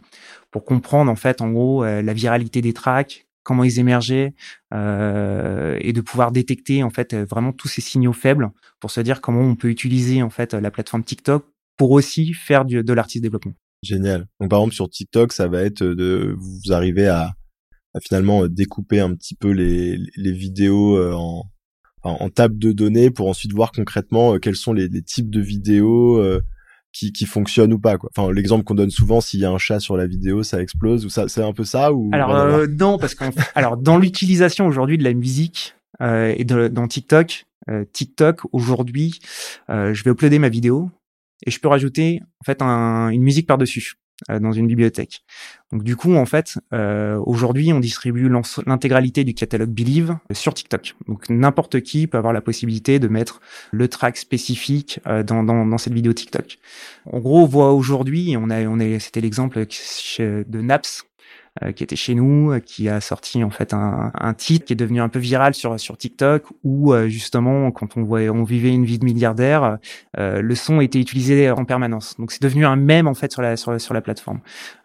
pour 0.52 0.66
comprendre 0.66 1.10
en 1.10 1.16
fait 1.16 1.40
en 1.42 1.52
gros 1.52 1.86
la 1.86 2.14
viralité 2.14 2.62
des 2.62 2.74
tracks, 2.74 3.26
comment 3.44 3.64
ils 3.64 3.80
émergeaient 3.80 4.34
euh, 4.74 5.78
et 5.82 5.94
de 5.94 6.02
pouvoir 6.02 6.32
détecter 6.32 6.84
en 6.84 6.90
fait 6.90 7.16
vraiment 7.16 7.54
tous 7.54 7.68
ces 7.68 7.82
signaux 7.82 8.14
faibles 8.14 8.52
pour 8.80 8.92
se 8.92 9.02
dire 9.02 9.22
comment 9.22 9.42
on 9.42 9.56
peut 9.56 9.70
utiliser 9.70 10.22
en 10.24 10.30
fait 10.30 10.54
la 10.54 10.72
plateforme 10.72 11.04
TikTok 11.04 11.46
pour 11.78 11.92
aussi 11.92 12.34
faire 12.34 12.66
de 12.66 12.94
l'artiste 12.94 13.24
développement. 13.24 13.54
Génial. 13.84 14.28
Donc 14.40 14.50
par 14.50 14.60
exemple 14.60 14.76
sur 14.76 14.90
TikTok, 14.90 15.34
ça 15.34 15.48
va 15.48 15.62
être 15.64 15.84
de 15.84 16.36
vous 16.38 16.72
arriver 16.72 17.08
à, 17.08 17.34
finalement 18.04 18.48
découper 18.48 19.00
un 19.00 19.14
petit 19.16 19.36
peu 19.36 19.50
les, 19.52 19.98
les 20.16 20.32
vidéos 20.32 20.98
euh, 20.98 21.14
en, 21.14 21.50
en, 22.04 22.30
table 22.30 22.58
de 22.58 22.72
données 22.72 23.12
pour 23.12 23.28
ensuite 23.28 23.54
voir 23.54 23.72
concrètement 23.72 24.36
euh, 24.36 24.38
quels 24.38 24.56
sont 24.56 24.74
les, 24.74 24.88
les 24.88 25.02
types 25.02 25.30
de 25.30 25.42
vidéos 25.42 26.18
euh, 26.18 26.42
qui, 26.92 27.12
qui 27.12 27.26
fonctionne 27.26 27.74
ou 27.74 27.80
pas 27.80 27.98
quoi. 27.98 28.10
Enfin 28.16 28.32
l'exemple 28.32 28.64
qu'on 28.64 28.76
donne 28.76 28.90
souvent 28.90 29.22
s'il 29.22 29.40
y 29.40 29.46
a 29.46 29.52
un 29.52 29.58
chat 29.58 29.80
sur 29.80 29.98
la 29.98 30.08
vidéo 30.08 30.44
ça 30.44 30.62
explose 30.62 31.06
ou 31.06 31.10
ça 31.10 31.28
c'est 31.28 31.44
un 31.44 31.54
peu 31.54 31.64
ça 31.64 31.94
ou 31.94 32.10
Alors 32.14 32.36
euh, 32.36 32.68
non 32.68 32.98
parce 32.98 33.16
que 33.16 33.26
alors 33.56 33.78
dans 33.78 33.98
l'utilisation 33.98 34.68
aujourd'hui 34.68 34.98
de 34.98 35.04
la 35.04 35.14
musique 35.14 35.76
euh, 36.02 36.34
et 36.36 36.44
de, 36.44 36.68
dans 36.68 36.88
TikTok 36.88 37.46
euh, 37.70 37.86
TikTok 37.92 38.42
aujourd'hui 38.52 39.20
euh, 39.70 39.94
je 39.94 40.04
vais 40.04 40.12
uploader 40.12 40.40
ma 40.40 40.50
vidéo 40.50 40.90
et 41.46 41.52
je 41.52 41.60
peux 41.60 41.68
rajouter 41.68 42.22
en 42.42 42.44
fait 42.44 42.62
un, 42.62 43.10
une 43.10 43.24
musique 43.24 43.48
par 43.48 43.58
dessus. 43.58 43.94
Euh, 44.30 44.40
dans 44.40 44.52
une 44.52 44.68
bibliothèque. 44.68 45.24
Donc 45.72 45.84
du 45.84 45.96
coup, 45.96 46.14
en 46.14 46.28
fait, 46.28 46.60
euh, 46.74 47.20
aujourd'hui, 47.26 47.74
on 47.74 47.80
distribue 47.80 48.30
l'intégralité 48.68 49.24
du 49.24 49.34
catalogue 49.34 49.70
Believe 49.70 50.16
sur 50.32 50.54
TikTok. 50.54 50.96
Donc 51.08 51.28
n'importe 51.30 51.82
qui 51.82 52.06
peut 52.06 52.20
avoir 52.20 52.32
la 52.32 52.42
possibilité 52.42 53.00
de 53.00 53.08
mettre 53.08 53.42
le 53.72 53.88
track 53.88 54.18
spécifique 54.18 55.00
euh, 55.08 55.24
dans, 55.24 55.78
cette 55.80 55.94
vidéo 55.94 56.14
TikTok. 56.14 56.60
En 57.12 57.20
gros, 57.20 57.42
on 57.42 57.46
voit 57.46 57.74
aujourd'hui, 57.74 58.36
on 58.38 58.52
a, 58.52 58.62
on 58.66 58.80
est, 58.80 59.00
c'était 59.00 59.22
l'exemple 59.22 59.66
de 60.20 60.62
Naps 60.62 61.06
qui 61.76 61.84
était 61.84 61.98
chez 61.98 62.16
nous, 62.16 62.52
euh, 62.52 62.60
qui 62.60 62.88
a 62.88 63.02
sorti 63.02 63.44
en 63.44 63.50
fait 63.50 63.74
un, 63.74 64.12
un, 64.18 64.34
titre 64.34 64.66
qui 64.66 64.74
est 64.74 64.78
devenu 64.78 65.02
un 65.02 65.10
peu 65.10 65.20
viral 65.20 65.54
sur 65.54 65.78
sur 65.80 65.98
TikTok, 65.98 66.44
où 66.64 66.94
euh, 66.94 67.10
justement 67.10 67.72
quand 67.72 67.98
on 67.98 68.04
voyait, 68.04 68.30
on 68.30 68.46
vivait 68.46 68.74
une 68.74 68.86
vie 68.86 68.98
de 69.00 69.06
milliardaire, 69.06 69.78
le 70.18 70.56
son 70.56 70.80
était 70.82 71.00
utilisé 71.00 71.52
en 71.52 71.66
permanence. 71.66 72.16
Donc 72.18 72.32
c'est 72.32 72.42
devenu 72.42 72.66
un 72.66 72.76
mème 72.78 73.08
en 73.08 73.14
fait 73.14 73.32
sur 73.32 73.42
la 73.42 73.58
sur, 73.58 73.80
sur 73.82 73.94
la 73.94 74.02
plateforme. 74.02 74.40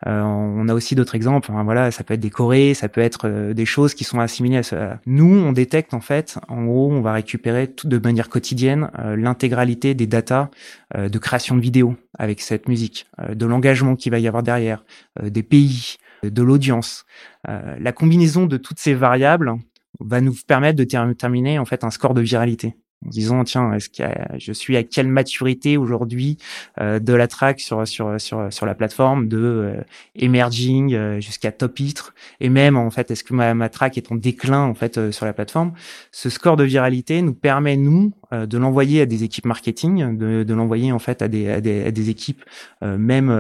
on 0.05 0.69
a 0.69 0.75
aussi 0.75 0.95
d'autres 0.95 1.15
exemples. 1.15 1.53
Hein, 1.53 1.63
voilà, 1.65 1.91
ça 1.91 2.03
peut 2.03 2.15
être 2.15 2.21
décoré, 2.21 2.75
ça 2.75 2.89
peut 2.89 3.01
être 3.01 3.53
des 3.53 3.67
choses 3.67 3.95
qui 3.95 4.05
sont 4.05 4.19
assimilées 4.19 4.59
à 4.59 4.63
ça. 4.63 4.99
Nous, 5.07 5.33
on 5.33 5.53
détecte 5.53 5.95
en 5.95 6.01
fait, 6.01 6.39
en 6.49 6.65
gros, 6.65 6.91
on 6.91 7.01
va 7.01 7.13
récupérer 7.13 7.69
tout 7.69 7.89
de 7.89 7.99
manière 7.99 8.29
quotidienne 8.29 8.91
l'intégralité 9.17 9.95
des 9.95 10.07
datas 10.07 10.51
de 10.97 11.19
création 11.19 11.55
de 11.55 11.61
vidéos 11.61 11.95
avec 12.19 12.41
cette 12.41 12.69
musique, 12.69 13.07
de 13.29 13.47
l'engagement 13.47 13.95
qu'il 13.97 14.13
va 14.13 14.19
y 14.19 14.27
avoir 14.27 14.43
derrière, 14.43 14.85
des 15.23 15.43
pays, 15.43 15.99
de 16.31 16.43
l'audience. 16.43 17.05
Euh, 17.49 17.77
la 17.79 17.93
combinaison 17.93 18.47
de 18.47 18.57
toutes 18.57 18.79
ces 18.79 18.95
variables 18.95 19.55
va 20.01 20.21
nous 20.21 20.35
permettre 20.47 20.79
de 20.79 20.85
terminer 21.15 21.59
en 21.59 21.65
fait 21.65 21.85
un 21.85 21.91
score 21.91 22.15
de 22.15 22.21
viralité 22.21 22.77
en 23.05 23.09
disant 23.09 23.45
tiens 23.45 23.73
est-ce 23.75 23.91
que 23.91 24.03
je 24.39 24.53
suis 24.53 24.77
à 24.77 24.83
quelle 24.83 25.09
maturité 25.09 25.77
aujourd'hui 25.77 26.39
euh, 26.81 26.99
de 26.99 27.13
la 27.13 27.29
track 27.29 27.61
sur 27.61 27.87
sur 27.87 28.21
sur 28.21 28.53
sur 28.53 28.67
la 28.67 28.75
plateforme 28.75 29.29
de 29.29 29.39
euh, 29.39 29.83
emerging 30.15 30.95
euh, 30.95 31.21
jusqu'à 31.21 31.53
top 31.53 31.75
titre 31.75 32.15
et 32.41 32.49
même 32.49 32.77
en 32.77 32.91
fait 32.91 33.11
est-ce 33.11 33.23
que 33.23 33.35
ma, 33.35 33.53
ma 33.55 33.69
track 33.69 33.99
est 33.99 34.11
en 34.11 34.15
déclin 34.15 34.63
en 34.63 34.75
fait 34.75 35.11
sur 35.11 35.27
la 35.27 35.33
plateforme? 35.33 35.73
Ce 36.11 36.31
score 36.31 36.57
de 36.57 36.65
viralité 36.65 37.21
nous 37.23 37.35
permet 37.35 37.77
nous 37.77 38.13
de 38.33 38.59
l'envoyer 38.59 39.03
à 39.03 39.07
des 39.07 39.25
équipes 39.25 39.47
marketing 39.47 40.17
de, 40.17 40.43
de 40.43 40.55
l'envoyer 40.55 40.91
en 40.91 40.99
fait 40.99 41.23
à 41.23 41.29
des, 41.29 41.49
à 41.49 41.61
des, 41.61 41.85
à 41.85 41.91
des 41.91 42.11
équipes 42.11 42.45
même 42.83 43.31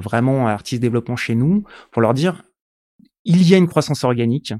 vraiment 0.00 0.48
artistes 0.48 0.82
développement 0.82 1.16
chez 1.16 1.34
nous 1.34 1.64
pour 1.90 2.02
leur 2.02 2.14
dire 2.14 2.42
il 3.24 3.48
y 3.48 3.54
a 3.54 3.58
une 3.58 3.68
croissance 3.68 4.04
organique 4.04 4.54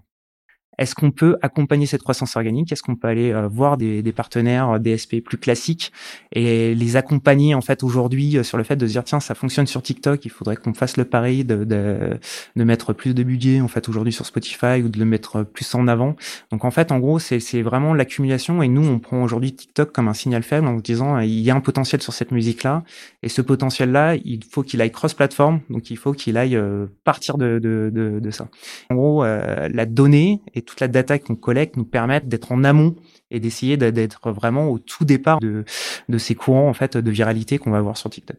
est-ce 0.79 0.95
qu'on 0.95 1.11
peut 1.11 1.37
accompagner 1.43 1.85
cette 1.85 2.03
croissance 2.03 2.35
organique? 2.37 2.73
Est-ce 2.73 2.83
qu'on 2.83 2.97
peut 2.97 3.09
aller 3.09 3.31
euh, 3.31 3.47
voir 3.47 3.77
des, 3.77 4.03
des, 4.03 4.13
partenaires 4.13 4.71
euh, 4.71 5.21
plus 5.25 5.37
classiques 5.39 5.93
et 6.33 6.75
les 6.75 6.97
accompagner 6.97 7.55
en 7.55 7.61
fait 7.61 7.83
aujourd'hui 7.83 8.39
euh, 8.39 8.43
sur 8.43 8.57
le 8.57 8.65
fait 8.65 8.77
de 8.77 8.87
se 8.87 8.93
dire 8.93 9.05
tiens 9.05 9.21
ça 9.21 9.35
fonctionne 9.35 9.67
sur 9.67 9.83
TikTok, 9.83 10.25
il 10.25 10.31
faudrait 10.31 10.57
qu'on 10.57 10.73
fasse 10.73 10.97
le 10.97 11.05
pari 11.05 11.45
de, 11.45 11.65
de, 11.65 12.19
de, 12.57 12.65
mettre 12.65 12.95
plus 12.95 13.13
de 13.13 13.23
budget 13.23 13.61
en 13.61 13.69
fait 13.69 13.89
aujourd'hui 13.89 14.15
sur 14.15 14.25
Spotify 14.25 14.83
ou 14.83 14.89
de 14.89 14.99
le 14.99 15.05
mettre 15.05 15.43
plus 15.43 15.75
en 15.75 15.89
avant. 15.89 16.17
Donc 16.51 16.65
en 16.65 16.71
fait 16.71 16.91
en 16.91 16.99
gros 16.99 17.19
c'est 17.19 17.63
vraiment 17.63 17.93
l'accumulation 17.93 18.63
et 18.63 18.69
nous 18.69 18.87
on 18.87 18.99
prend 18.99 19.23
aujourd'hui 19.23 19.53
TikTok 19.53 19.93
comme 19.93 20.09
un 20.09 20.15
signal 20.15 20.43
faible 20.43 20.67
en 20.67 20.77
disant 20.77 21.19
il 21.19 21.41
y 21.41 21.51
a 21.51 21.55
un 21.55 21.61
potentiel 21.61 22.01
sur 22.01 22.15
cette 22.15 22.31
musique 22.31 22.63
là 22.63 22.83
et 23.23 23.29
ce 23.29 23.43
potentiel 23.43 23.93
là 23.93 24.15
il 24.17 24.41
faut 24.51 24.63
qu'il 24.63 24.81
aille 24.81 24.93
cross 24.93 25.13
plateforme 25.13 25.61
donc 25.69 25.91
il 25.91 25.99
faut 25.99 26.13
qu'il 26.13 26.39
aille 26.39 26.59
partir 27.05 27.37
de, 27.37 27.59
de, 27.59 27.91
de, 27.93 28.31
ça. 28.31 28.49
En 28.91 28.95
gros 28.95 29.25
la 29.25 29.87
donnée 29.87 30.41
toute 30.65 30.81
la 30.81 30.89
data 30.89 31.19
qu'on 31.19 31.37
collecte 31.37 31.77
nous 31.77 31.85
permettent 31.85 32.29
d'être 32.29 32.53
en 32.53 32.65
amont 32.65 32.97
et 33.31 33.41
d'essayer 33.41 33.77
d'être 33.77 34.31
vraiment 34.31 34.69
au 34.69 34.79
tout 34.79 35.05
départ 35.05 35.41
de, 35.41 35.65
de 36.09 36.19
ces 36.19 36.35
courants 36.35 36.69
en 36.69 36.75
fait 36.75 36.97
de 36.97 37.11
viralité 37.11 37.59
qu'on 37.59 37.71
va 37.71 37.79
avoir 37.79 37.97
sur 37.97 38.11
TikTok. 38.11 38.39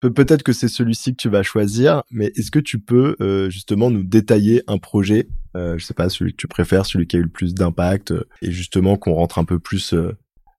Peut-être 0.00 0.42
que 0.42 0.52
c'est 0.52 0.68
celui-ci 0.68 1.12
que 1.12 1.20
tu 1.20 1.28
vas 1.28 1.42
choisir, 1.42 2.02
mais 2.10 2.32
est-ce 2.34 2.50
que 2.50 2.58
tu 2.58 2.78
peux 2.78 3.16
euh, 3.20 3.50
justement 3.50 3.90
nous 3.90 4.02
détailler 4.02 4.62
un 4.66 4.78
projet, 4.78 5.28
euh, 5.56 5.76
je 5.76 5.84
sais 5.84 5.92
pas 5.92 6.08
celui 6.08 6.32
que 6.32 6.38
tu 6.38 6.48
préfères, 6.48 6.86
celui 6.86 7.06
qui 7.06 7.16
a 7.16 7.18
eu 7.18 7.24
le 7.24 7.28
plus 7.28 7.52
d'impact, 7.52 8.12
euh, 8.12 8.26
et 8.40 8.50
justement 8.50 8.96
qu'on 8.96 9.12
rentre 9.12 9.38
un 9.38 9.44
peu 9.44 9.58
plus, 9.58 9.92
euh, 9.92 10.16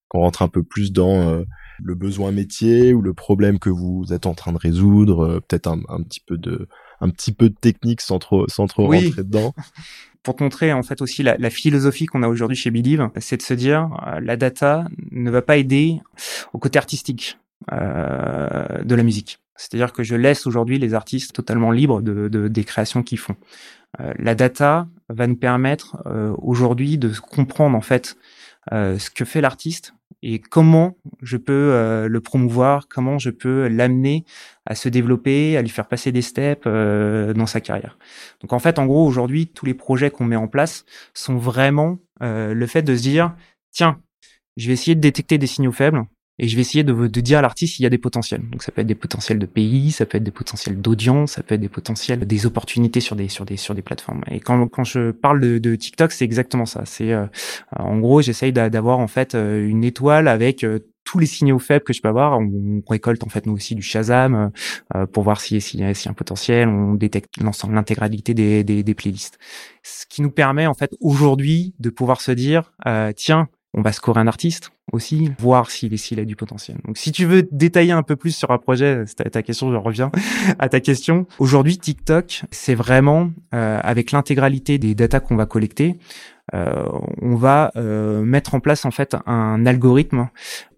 qu'on 0.09 0.19
rentre 0.19 0.43
un 0.43 0.47
peu 0.47 0.61
plus 0.61 0.91
dans 0.91 1.43
le 1.81 1.95
besoin 1.95 2.31
métier 2.31 2.93
ou 2.93 3.01
le 3.01 3.13
problème 3.13 3.57
que 3.57 3.69
vous 3.71 4.05
êtes 4.11 4.27
en 4.27 4.35
train 4.35 4.51
de 4.51 4.59
résoudre, 4.59 5.41
peut-être 5.47 5.67
un, 5.67 5.79
un, 5.87 6.03
petit 6.03 6.19
peu 6.19 6.37
de, 6.37 6.67
un 6.99 7.09
petit 7.09 7.31
peu 7.31 7.49
de 7.49 7.55
technique 7.55 8.01
sans 8.01 8.19
trop, 8.19 8.47
sans 8.47 8.67
trop 8.67 8.87
rentrer 8.87 9.23
dedans. 9.23 9.55
pour 10.23 10.35
te 10.35 10.43
montrer 10.43 10.71
en 10.73 10.83
fait 10.83 11.01
aussi 11.01 11.23
la, 11.23 11.49
philosophie 11.49 12.05
qu'on 12.05 12.23
a 12.23 12.27
aujourd'hui 12.27 12.57
chez 12.57 12.71
Believe, 12.71 13.09
c'est 13.19 13.37
de 13.37 13.41
se 13.41 13.53
dire 13.53 13.89
euh, 14.07 14.19
la 14.21 14.37
data 14.37 14.85
ne 15.11 15.31
va 15.31 15.41
pas 15.41 15.57
aider 15.57 15.99
au 16.53 16.59
côté 16.59 16.77
artistique 16.77 17.39
euh, 17.71 18.83
de 18.83 18.95
la 18.95 19.03
musique. 19.03 19.39
C'est-à-dire 19.55 19.93
que 19.93 20.03
je 20.03 20.15
laisse 20.15 20.47
aujourd'hui 20.47 20.79
les 20.79 20.93
artistes 20.93 21.33
totalement 21.33 21.71
libres 21.71 22.01
de, 22.01 22.27
de 22.27 22.47
des 22.47 22.63
créations 22.63 23.03
qu'ils 23.03 23.19
font. 23.19 23.35
Euh, 23.99 24.13
la 24.17 24.35
data 24.35 24.87
va 25.09 25.27
nous 25.27 25.35
permettre 25.35 26.01
euh, 26.05 26.33
aujourd'hui 26.37 26.97
de 26.97 27.11
comprendre 27.19 27.77
en 27.77 27.81
fait 27.81 28.15
euh, 28.71 28.97
ce 28.97 29.09
que 29.09 29.25
fait 29.25 29.41
l'artiste 29.41 29.93
et 30.21 30.39
comment 30.39 30.97
je 31.21 31.37
peux 31.37 31.53
euh, 31.53 32.07
le 32.07 32.21
promouvoir, 32.21 32.87
comment 32.87 33.19
je 33.19 33.29
peux 33.29 33.67
l'amener 33.67 34.25
à 34.65 34.75
se 34.75 34.89
développer, 34.89 35.57
à 35.57 35.61
lui 35.61 35.69
faire 35.69 35.87
passer 35.87 36.11
des 36.11 36.21
steps 36.21 36.63
euh, 36.65 37.33
dans 37.33 37.45
sa 37.45 37.61
carrière? 37.61 37.97
Donc 38.41 38.53
en 38.53 38.59
fait, 38.59 38.79
en 38.79 38.85
gros, 38.85 39.05
aujourd'hui, 39.05 39.47
tous 39.47 39.65
les 39.65 39.73
projets 39.73 40.11
qu'on 40.11 40.25
met 40.25 40.35
en 40.35 40.47
place 40.47 40.85
sont 41.13 41.37
vraiment 41.37 41.99
euh, 42.21 42.53
le 42.53 42.67
fait 42.67 42.81
de 42.81 42.95
se 42.95 43.01
dire, 43.01 43.35
tiens, 43.71 43.99
je 44.57 44.67
vais 44.67 44.73
essayer 44.73 44.95
de 44.95 45.01
détecter 45.01 45.37
des 45.37 45.47
signaux 45.47 45.71
faibles, 45.71 46.03
et 46.41 46.47
je 46.47 46.55
vais 46.55 46.61
essayer 46.61 46.83
de, 46.83 46.93
de 46.93 47.21
dire 47.21 47.39
à 47.39 47.41
l'artiste 47.41 47.75
s'il 47.75 47.83
y 47.83 47.85
a 47.85 47.89
des 47.89 47.97
potentiels. 47.97 48.41
Donc 48.49 48.63
ça 48.63 48.71
peut 48.71 48.81
être 48.81 48.87
des 48.87 48.95
potentiels 48.95 49.39
de 49.39 49.45
pays, 49.45 49.91
ça 49.91 50.05
peut 50.05 50.17
être 50.17 50.23
des 50.23 50.31
potentiels 50.31 50.81
d'audience, 50.81 51.33
ça 51.33 51.43
peut 51.43 51.55
être 51.55 51.61
des 51.61 51.69
potentiels 51.69 52.19
des 52.19 52.45
opportunités 52.45 52.99
sur 52.99 53.15
des 53.15 53.29
sur 53.29 53.45
des 53.45 53.57
sur 53.57 53.75
des 53.75 53.81
plateformes. 53.81 54.23
Et 54.29 54.39
quand 54.39 54.67
quand 54.67 54.83
je 54.83 55.11
parle 55.11 55.39
de, 55.39 55.59
de 55.59 55.75
TikTok, 55.75 56.11
c'est 56.11 56.25
exactement 56.25 56.65
ça. 56.65 56.81
C'est 56.85 57.13
euh, 57.13 57.27
en 57.77 57.99
gros, 57.99 58.21
j'essaye 58.21 58.51
d'avoir 58.51 58.99
en 58.99 59.07
fait 59.07 59.35
euh, 59.35 59.65
une 59.65 59.83
étoile 59.83 60.27
avec 60.27 60.63
euh, 60.63 60.79
tous 61.03 61.19
les 61.19 61.25
signaux 61.25 61.59
faibles 61.59 61.83
que 61.83 61.93
je 61.93 62.01
peux 62.01 62.07
avoir. 62.07 62.39
On, 62.39 62.81
récolte 62.87 63.23
en 63.23 63.29
fait 63.29 63.45
nous 63.45 63.53
aussi 63.53 63.75
du 63.75 63.81
Shazam 63.81 64.51
euh, 64.95 65.05
pour 65.05 65.23
voir 65.23 65.39
s'il 65.39 65.61
si, 65.61 65.77
y 65.77 65.83
a 65.83 65.89
un 65.89 66.13
potentiel. 66.13 66.67
On 66.67 66.93
détecte 66.93 67.37
l'ensemble, 67.41 67.75
l'intégralité 67.75 68.33
des, 68.33 68.63
des, 68.63 68.83
des, 68.83 68.93
playlists. 68.93 69.37
Ce 69.83 70.05
qui 70.05 70.21
nous 70.21 70.31
permet 70.31 70.67
en 70.67 70.73
fait 70.73 70.91
aujourd'hui 70.99 71.73
de 71.79 71.89
pouvoir 71.89 72.21
se 72.21 72.31
dire 72.31 72.73
euh, 72.87 73.11
tiens 73.15 73.49
on 73.73 73.81
va 73.81 73.91
scorer 73.91 74.19
un 74.19 74.27
artiste 74.27 74.71
aussi, 74.91 75.31
voir 75.39 75.71
s'il 75.71 75.97
s'il 75.97 76.19
a 76.19 76.25
du 76.25 76.35
potentiel. 76.35 76.77
Donc 76.85 76.97
si 76.97 77.11
tu 77.11 77.25
veux 77.25 77.47
détailler 77.51 77.93
un 77.93 78.03
peu 78.03 78.15
plus 78.15 78.35
sur 78.35 78.51
un 78.51 78.57
projet, 78.57 79.03
c'est 79.05 79.29
ta 79.29 79.41
question, 79.41 79.71
je 79.71 79.77
reviens 79.77 80.11
à 80.59 80.67
ta 80.67 80.79
question. 80.79 81.25
Aujourd'hui, 81.39 81.77
TikTok, 81.77 82.43
c'est 82.51 82.75
vraiment 82.75 83.31
euh, 83.53 83.79
avec 83.81 84.11
l'intégralité 84.11 84.77
des 84.77 84.95
datas 84.95 85.21
qu'on 85.21 85.37
va 85.37 85.45
collecter, 85.45 85.97
euh, 86.53 86.83
on 87.21 87.35
va 87.35 87.71
euh, 87.75 88.23
mettre 88.23 88.55
en 88.55 88.59
place 88.59 88.85
en 88.85 88.91
fait 88.91 89.15
un 89.25 89.65
algorithme 89.65 90.29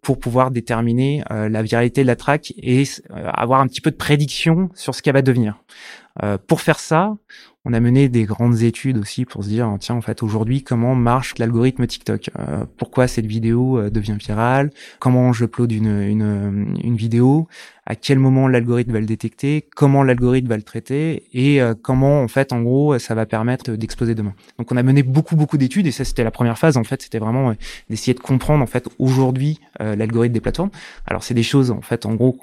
pour 0.02 0.20
pouvoir 0.20 0.52
déterminer 0.52 1.24
euh, 1.32 1.50
la 1.50 1.64
viralité 1.64 2.02
de 2.02 2.08
la 2.08 2.16
track 2.16 2.54
et 2.58 2.84
avoir 3.10 3.62
un 3.62 3.68
petit 3.68 3.82
peu 3.82 3.90
de 3.90 3.96
prédiction 3.96 4.70
sur 4.76 4.94
ce 4.94 5.02
qu'elle 5.02 5.14
va 5.14 5.22
devenir. 5.22 5.64
pour 6.48 6.62
faire 6.62 6.80
ça, 6.80 7.16
on 7.66 7.72
a 7.72 7.80
mené 7.80 8.10
des 8.10 8.26
grandes 8.26 8.62
études 8.62 8.98
aussi 8.98 9.24
pour 9.24 9.44
se 9.44 9.50
dire 9.50 9.74
tiens 9.80 9.96
en 9.96 10.02
fait 10.02 10.22
aujourd'hui 10.22 10.64
comment 10.64 10.96
marche 10.96 11.38
l'algorithme 11.38 11.88
TikTok? 11.88 12.30
Euh, 12.38 12.66
pourquoi 12.78 13.08
cette 13.08 13.26
vidéo 13.26 13.78
euh, 13.80 13.90
devient 13.90 14.18
virale? 14.20 14.70
Comment 15.00 15.32
je 15.32 15.46
une, 15.70 15.88
une, 15.88 16.76
une 16.84 16.96
vidéo? 16.96 17.48
À 17.86 17.96
quel 17.96 18.18
moment 18.18 18.48
l'algorithme 18.48 18.94
va 18.94 19.02
le 19.02 19.06
détecter? 19.06 19.66
Comment 19.76 20.04
l'algorithme 20.04 20.48
va 20.48 20.56
le 20.56 20.64
traiter? 20.64 21.24
Et 21.34 21.62
euh, 21.62 21.74
comment 21.80 22.22
en 22.22 22.28
fait 22.28 22.52
en 22.52 22.62
gros 22.62 23.00
ça 23.00 23.16
va 23.16 23.26
permettre 23.26 23.72
d'exploser 23.72 24.14
demain? 24.14 24.34
Donc 24.58 24.72
on 24.72 24.78
a 24.78 24.84
mené 24.84 25.04
beaucoup 25.04 25.38
beaucoup 25.38 25.58
d'études 25.58 25.88
et 25.88 25.92
ça 25.92 26.04
c'était 26.04 26.24
la 26.26 26.32
première 26.32 26.58
phase 26.58 26.76
en 26.76 26.84
fait. 26.84 27.02
C'était 27.02 27.20
vraiment 27.20 27.56
d'essayer 27.90 28.14
de 28.14 28.20
comprendre 28.20 28.62
en 28.62 28.68
fait 28.68 28.90
aujourd'hui 29.00 29.60
l'algorithme 29.80 30.34
des 30.34 30.42
plateformes. 30.42 30.72
Alors 31.06 31.24
c'est 31.24 31.34
des 31.34 31.44
choses 31.44 31.72
en 31.72 31.82
fait 31.82 32.06
en 32.06 32.16
gros 32.16 32.38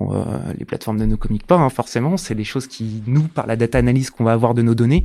les 0.59 0.65
plateformes 0.65 0.99
ne 0.99 1.07
nous 1.07 1.17
communiquent 1.17 1.47
pas 1.47 1.57
hein, 1.57 1.69
forcément. 1.69 2.17
C'est 2.17 2.35
des 2.35 2.45
choses 2.45 2.67
qui 2.67 3.03
nous 3.07 3.23
par 3.23 3.47
la 3.47 3.57
data 3.57 3.79
analyse 3.79 4.11
qu'on 4.11 4.25
va 4.25 4.33
avoir 4.33 4.55
de 4.55 4.63
nos 4.63 4.75
données 4.75 5.05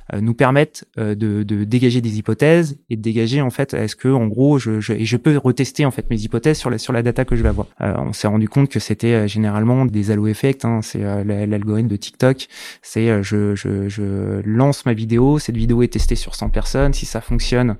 nous 0.19 0.33
permettent 0.33 0.85
euh, 0.97 1.15
de, 1.15 1.43
de, 1.43 1.63
dégager 1.63 2.01
des 2.01 2.17
hypothèses 2.17 2.77
et 2.89 2.97
de 2.97 3.01
dégager 3.01 3.41
en 3.41 3.49
fait 3.49 3.73
est-ce 3.73 3.95
que 3.95 4.09
en 4.09 4.27
gros 4.27 4.59
je, 4.59 4.81
je, 4.81 4.93
et 4.93 5.05
je 5.05 5.15
peux 5.15 5.37
retester 5.37 5.85
en 5.85 5.91
fait 5.91 6.09
mes 6.09 6.19
hypothèses 6.19 6.57
sur 6.57 6.69
la 6.69 6.77
sur 6.77 6.91
la 6.91 7.01
data 7.01 7.23
que 7.23 7.35
je 7.35 7.43
vais 7.43 7.49
avoir. 7.49 7.67
Euh, 7.79 7.93
on 7.97 8.11
s'est 8.11 8.27
rendu 8.27 8.49
compte 8.49 8.69
que 8.69 8.79
c'était 8.79 9.27
généralement 9.27 9.85
des 9.85 10.11
halo 10.11 10.27
effects, 10.27 10.65
hein, 10.65 10.81
c'est 10.81 10.99
l'algorithme 11.01 11.87
de 11.87 11.95
TikTok, 11.95 12.47
c'est 12.81 13.23
je, 13.23 13.55
je, 13.55 13.87
je 13.87 14.41
lance 14.43 14.85
ma 14.85 14.93
vidéo, 14.93 15.39
cette 15.39 15.55
vidéo 15.55 15.81
est 15.81 15.93
testée 15.93 16.15
sur 16.15 16.35
100 16.35 16.49
personnes, 16.49 16.93
si 16.93 17.05
ça 17.05 17.21
fonctionne, 17.21 17.75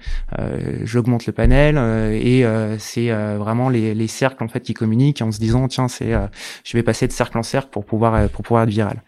j'augmente 0.84 1.26
le 1.26 1.34
panel 1.34 1.78
et 2.14 2.46
c'est 2.80 3.12
vraiment 3.12 3.70
les, 3.70 3.94
les 3.94 4.08
cercles 4.08 4.44
en 4.44 4.48
fait 4.48 4.62
qui 4.62 4.74
communiquent 4.74 5.22
en 5.22 5.32
se 5.32 5.40
disant 5.40 5.68
tiens 5.68 5.88
c'est 5.88 6.14
je 6.64 6.78
vais 6.78 6.84
passer 6.84 7.08
de 7.08 7.12
cercle 7.12 7.38
en 7.38 7.44
cercle 7.44 7.70
pour 7.72 7.86
pouvoir 7.86 8.30
pour 8.30 8.44
pouvoir 8.44 8.64
être 8.64 8.70
viral. 8.70 9.02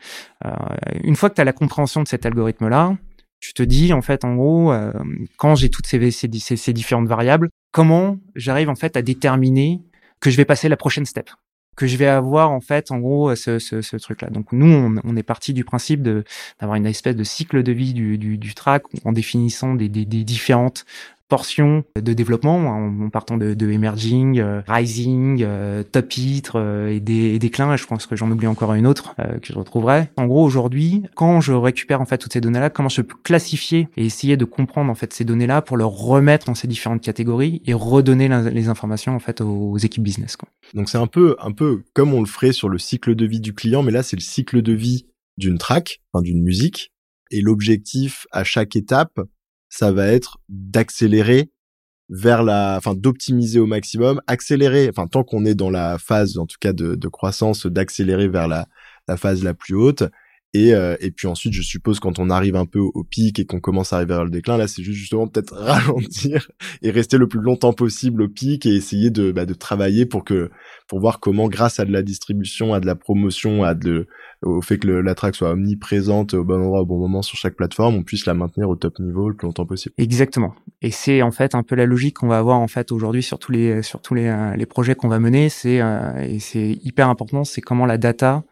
une 1.04 1.16
fois 1.16 1.30
que 1.30 1.36
tu 1.36 1.42
as 1.42 1.46
la 1.46 1.54
compréhension 1.54 2.04
de 2.04 2.08
cet 2.08 2.26
algorithme 2.26 2.68
là 2.68 2.96
tu 3.44 3.54
te 3.54 3.62
dis 3.62 3.92
en 3.92 4.02
fait 4.02 4.24
en 4.24 4.36
gros 4.36 4.72
euh, 4.72 4.94
quand 5.36 5.56
j'ai 5.56 5.70
toutes 5.70 5.86
ces, 5.86 5.98
différentes 6.74 7.08
variables, 7.08 7.50
comment 7.74 8.18
j'arrive 8.36 8.70
en 8.70 8.76
fait 8.76 8.96
à 8.96 9.02
déterminer 9.02 9.82
que 10.22 10.30
je 10.30 10.38
vais 10.38 10.46
passer 10.46 10.70
la 10.70 10.78
prochaine 10.78 11.06
step, 11.06 11.30
que 11.76 11.86
je 11.86 11.98
vais 11.98 12.08
avoir 12.08 12.52
en 12.52 12.62
fait 12.62 12.90
en 12.90 13.00
gros 13.00 13.36
ce, 13.36 13.98
truc 13.98 14.22
là. 14.22 14.30
Donc 14.30 14.54
nous 14.54 15.02
on, 15.04 15.16
est 15.18 15.24
parti 15.24 15.54
du 15.54 15.66
principe 15.66 16.02
d'avoir 16.04 16.78
une 16.78 16.86
espèce 16.86 17.18
de 17.18 17.24
cycle 17.26 17.64
de 17.64 17.72
vie 17.74 17.94
du, 17.94 18.18
du, 18.18 18.38
du 18.38 18.54
track 18.54 18.84
en 19.04 19.12
définissant 19.12 19.76
des, 19.76 19.90
des, 19.90 20.06
des 20.06 20.24
différentes 20.24 20.86
portion 21.34 21.84
de 22.00 22.14
développement 22.14 22.58
en, 22.58 23.10
partant 23.10 23.38
de, 23.38 23.56
de 23.56 23.72
emerging, 23.72 24.40
euh, 24.40 24.62
rising, 24.68 25.42
euh, 25.42 25.82
top 25.82 26.08
titre 26.08 26.60
euh, 26.60 26.90
et 26.90 27.00
des, 27.00 27.40
déclins. 27.40 27.76
Je 27.76 27.88
pense 27.88 28.06
que 28.06 28.16
j'en 28.16 28.30
oublie 28.30 28.46
encore 28.46 28.76
une 28.76 28.86
autre 28.86 29.16
que 29.42 29.52
je 29.52 29.58
retrouverai. 29.58 30.10
En 30.16 30.28
gros, 30.28 30.46
aujourd'hui, 30.46 31.02
quand 31.16 31.42
je 31.42 31.54
récupère 31.54 32.02
en 32.02 32.06
fait 32.06 32.20
toutes 32.20 32.34
ces 32.34 32.40
données-là, 32.40 32.70
comment 32.70 32.88
je 32.88 33.02
peux 33.02 33.16
classifier 33.24 33.88
et 33.98 34.06
essayer 34.06 34.38
de 34.38 34.46
comprendre 34.46 34.92
en 34.92 34.94
fait 34.94 35.12
ces 35.12 35.26
données-là 35.26 35.64
pour 35.64 35.76
leur 35.76 35.90
remettre 35.90 36.46
dans 36.46 36.54
ces 36.54 36.68
différentes 36.68 37.02
catégories 37.02 37.64
et 37.66 37.74
redonner 37.74 38.30
les 38.52 38.68
informations 38.68 39.16
en 39.16 39.20
fait 39.20 39.42
aux, 39.42 39.80
équipes 39.80 40.04
business. 40.04 40.36
Quoi. 40.36 40.50
Donc 40.76 40.88
c'est 40.88 41.00
un 41.00 41.08
peu 41.08 41.36
un 41.40 41.52
peu 41.52 41.82
comme 41.94 42.14
on 42.14 42.20
le 42.20 42.28
ferait 42.28 42.52
sur 42.52 42.70
le 42.70 42.78
cycle 42.78 43.16
de 43.16 43.26
vie 43.26 43.40
du 43.40 43.56
client, 43.56 43.82
mais 43.82 43.92
là 43.92 44.04
c'est 44.04 44.18
le 44.18 44.22
cycle 44.22 44.62
de 44.62 44.74
vie 44.74 45.08
d'une 45.40 45.58
track, 45.58 46.04
enfin 46.12 46.22
d'une 46.22 46.44
musique. 46.44 46.92
Et 47.32 47.42
l'objectif 47.42 48.28
à 48.32 48.44
chaque 48.44 48.76
étape, 48.76 49.20
ça 49.74 49.92
va 49.92 50.06
être 50.06 50.38
d'accélérer 50.50 51.50
vers 52.08 52.44
la, 52.44 52.76
enfin 52.78 52.94
d'optimiser 52.94 53.60
au 53.60 53.66
maximum, 53.66 54.22
accélérer, 54.28 54.88
enfin 54.88 55.08
tant 55.08 55.24
qu'on 55.24 55.46
est 55.46 55.56
dans 55.56 55.72
la 55.72 55.98
phase 55.98 56.38
en 56.38 56.46
tout 56.46 56.58
cas 56.60 56.74
de, 56.74 57.08
croissance, 57.08 57.66
d'accélérer 57.66 58.28
vers 58.28 58.48
la, 58.48 58.68
la 59.08 59.18
phase 59.18 59.44
la 59.44 59.56
plus 59.56 59.74
haute 59.74 60.04
et, 60.54 60.76
euh, 60.76 60.96
et 61.00 61.10
puis 61.10 61.28
ensuite, 61.28 61.54
je 61.54 61.64
suppose 61.64 62.00
quand 62.00 62.20
on 62.20 62.30
arrive 62.30 62.56
un 62.56 62.66
peu 62.66 62.80
au 62.80 63.04
pic 63.04 63.40
et 63.40 63.46
qu'on 63.46 63.60
commence 63.60 63.92
à 63.92 63.98
arriver 63.98 64.14
vers 64.14 64.24
le 64.24 64.30
déclin, 64.30 64.56
là, 64.56 64.68
c'est 64.68 64.84
juste 64.84 65.00
justement 65.00 65.28
peut-être 65.28 65.54
ralentir 65.58 66.48
et 66.84 66.92
rester 66.92 67.18
le 67.18 67.28
plus 67.28 67.42
longtemps 67.42 67.74
possible 67.74 68.22
au 68.22 68.28
pic 68.28 68.68
et 68.68 68.76
essayer 68.76 69.10
de, 69.10 69.32
bah, 69.32 69.48
de 69.48 69.54
travailler 69.56 70.06
pour 70.06 70.24
que 70.24 70.52
pour 70.88 71.00
voir 71.00 71.20
comment, 71.20 71.48
grâce 71.48 71.80
à 71.80 71.86
de 71.86 71.92
la 71.92 72.04
distribution, 72.04 72.76
à 72.76 72.80
de 72.80 72.86
la 72.86 72.96
promotion, 72.96 73.64
à 73.64 73.74
de 73.74 74.06
au 74.44 74.62
fait 74.62 74.78
que 74.78 74.88
la 74.88 75.16
track 75.16 75.36
soit 75.36 75.52
omniprésente 75.52 76.34
au 76.34 76.44
bon 76.44 76.62
endroit 76.62 76.82
au 76.82 76.86
bon 76.86 77.00
moment 77.00 77.22
sur 77.22 77.38
chaque 77.38 77.56
plateforme, 77.56 77.96
on 77.96 78.04
puisse 78.04 78.26
la 78.26 78.34
maintenir 78.34 78.70
au 78.70 78.76
top 78.76 79.00
niveau 79.00 79.30
le 79.30 79.36
plus 79.36 79.48
longtemps 79.48 79.66
possible. 79.66 79.96
Exactement. 79.98 80.54
Et 80.82 80.92
c'est 80.92 81.22
en 81.22 81.32
fait 81.32 81.56
un 81.56 81.64
peu 81.64 81.76
la 81.76 81.86
logique 81.86 82.18
qu'on 82.18 82.28
va 82.28 82.38
avoir 82.38 82.60
en 82.60 82.68
fait 82.68 82.92
aujourd'hui 82.92 83.24
sur 83.24 83.40
tous 83.40 83.52
les 83.52 83.82
sur 83.82 84.02
tous 84.02 84.14
les, 84.14 84.28
euh, 84.28 84.56
les 84.56 84.66
projets 84.68 84.94
qu'on 84.94 85.08
va 85.08 85.20
mener. 85.20 85.50
C'est 85.50 85.82
euh, 85.82 86.22
et 86.22 86.40
c'est 86.40 86.78
hyper 86.84 87.10
important, 87.10 87.44
c'est 87.44 87.62
comment 87.62 87.88
la 87.88 87.98
data 87.98 88.44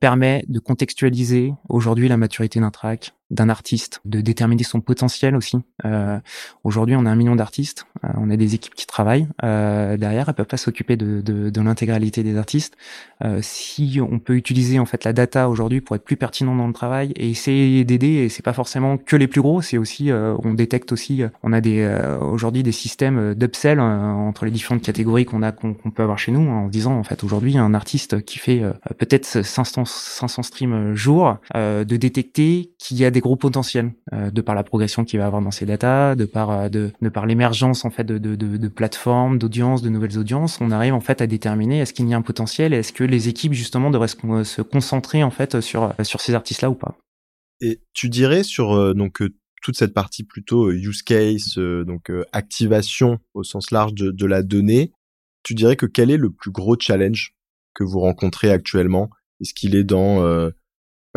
permet 0.00 0.44
de 0.48 0.58
contextualiser 0.58 1.54
aujourd'hui 1.68 2.08
la 2.08 2.16
maturité 2.16 2.60
d'un 2.60 2.70
track, 2.70 3.14
d'un 3.32 3.48
artiste, 3.48 4.00
de 4.04 4.20
déterminer 4.20 4.62
son 4.62 4.80
potentiel 4.80 5.34
aussi. 5.34 5.58
Euh, 5.84 6.18
Aujourd'hui, 6.64 6.94
on 6.96 7.06
a 7.06 7.10
un 7.10 7.16
million 7.16 7.34
d'artistes, 7.34 7.86
euh, 8.04 8.08
on 8.16 8.30
a 8.30 8.36
des 8.36 8.54
équipes 8.54 8.74
qui 8.74 8.86
travaillent 8.86 9.26
euh, 9.42 9.96
derrière, 9.96 10.28
elles 10.28 10.34
peuvent 10.34 10.46
pas 10.46 10.56
s'occuper 10.56 10.96
de, 10.96 11.20
de, 11.20 11.50
de 11.50 11.60
l'intégralité 11.60 12.22
des 12.22 12.36
artistes. 12.36 12.76
Euh, 13.24 13.40
si 13.42 13.98
on 14.00 14.18
peut 14.18 14.36
utiliser 14.36 14.78
en 14.78 14.86
fait 14.86 15.04
la 15.04 15.12
data 15.12 15.48
aujourd'hui 15.48 15.80
pour 15.80 15.96
être 15.96 16.04
plus 16.04 16.16
pertinent 16.16 16.54
dans 16.54 16.66
le 16.66 16.72
travail 16.72 17.12
et 17.16 17.30
essayer 17.30 17.84
d'aider, 17.84 18.06
et 18.06 18.28
c'est 18.28 18.44
pas 18.44 18.52
forcément 18.52 18.96
que 18.96 19.16
les 19.16 19.26
plus 19.26 19.40
gros, 19.40 19.62
c'est 19.62 19.78
aussi, 19.78 20.10
euh, 20.10 20.36
on 20.44 20.54
détecte 20.54 20.92
aussi, 20.92 21.22
on 21.42 21.52
a 21.52 21.60
des 21.60 21.82
aujourd'hui 22.20 22.62
des 22.62 22.72
systèmes 22.72 23.34
d'upsell 23.34 23.80
entre 23.80 24.44
les 24.44 24.50
différentes 24.50 24.82
catégories 24.82 25.24
qu'on 25.24 25.42
a 25.42 25.52
qu'on 25.52 25.74
peut 25.74 26.02
avoir 26.02 26.18
chez 26.18 26.32
nous, 26.32 26.48
en 26.48 26.68
disant 26.68 26.98
en 26.98 27.02
fait 27.02 27.24
aujourd'hui 27.24 27.58
un 27.58 27.74
artiste 27.74 28.22
qui 28.24 28.38
fait 28.38 28.62
peut-être 28.98 29.44
500 29.44 29.84
500 29.84 30.42
streams 30.42 30.94
jour, 30.94 31.38
de 31.54 31.96
détecter 31.96 32.72
qu'il 32.78 32.98
y 32.98 33.04
a 33.04 33.10
des 33.10 33.20
gros 33.22 33.36
potentiels 33.36 33.94
euh, 34.12 34.30
de 34.30 34.40
par 34.42 34.54
la 34.54 34.62
progression 34.62 35.04
qu'il 35.04 35.18
va 35.18 35.26
avoir 35.26 35.40
dans 35.40 35.50
ses 35.50 35.64
data, 35.64 36.14
de 36.14 36.26
par 36.26 36.50
euh, 36.50 36.68
de, 36.68 36.90
de 37.00 37.08
par 37.08 37.24
l'émergence 37.24 37.86
en 37.86 37.90
fait 37.90 38.04
de, 38.04 38.18
de, 38.18 38.68
plateformes, 38.68 39.38
d'audiences, 39.38 39.80
de 39.80 39.88
nouvelles 39.88 40.18
audiences, 40.18 40.60
on 40.60 40.70
arrive 40.70 40.92
en 40.92 41.00
fait 41.00 41.22
à 41.22 41.26
déterminer 41.26 41.80
est-ce 41.80 41.94
qu'il 41.94 42.08
y 42.08 42.14
a 42.14 42.16
un 42.16 42.22
potentiel, 42.22 42.74
est-ce 42.74 42.92
que 42.92 43.04
les 43.04 43.28
équipes 43.28 43.54
justement 43.54 43.90
devraient 43.90 44.08
se, 44.08 44.60
concentrer 44.60 45.22
en 45.22 45.30
fait 45.30 45.60
sur 45.60 45.94
sur 46.02 46.20
ces 46.20 46.34
artistes-là 46.34 46.68
ou 46.68 46.74
pas. 46.74 46.98
Et 47.60 47.80
tu 47.94 48.08
dirais 48.10 48.42
sur 48.42 48.72
euh, 48.72 48.92
donc 48.92 49.22
toute 49.62 49.76
cette 49.76 49.94
partie 49.94 50.24
plutôt 50.24 50.70
use 50.72 51.02
case, 51.02 51.56
donc 51.56 52.10
activation 52.32 53.20
au 53.32 53.44
sens 53.44 53.70
large 53.70 53.94
de, 53.94 54.10
de 54.10 54.26
la 54.26 54.42
donnée, 54.42 54.92
tu 55.44 55.54
dirais 55.54 55.76
que 55.76 55.86
quel 55.86 56.10
est 56.10 56.16
le 56.16 56.30
plus 56.30 56.50
gros 56.50 56.76
challenge 56.76 57.36
que 57.72 57.84
vous 57.84 58.00
rencontrez 58.00 58.50
actuellement? 58.50 59.08
Est-ce 59.40 59.54
qu'il 59.54 59.76
est 59.76 59.84
dans 59.84 60.20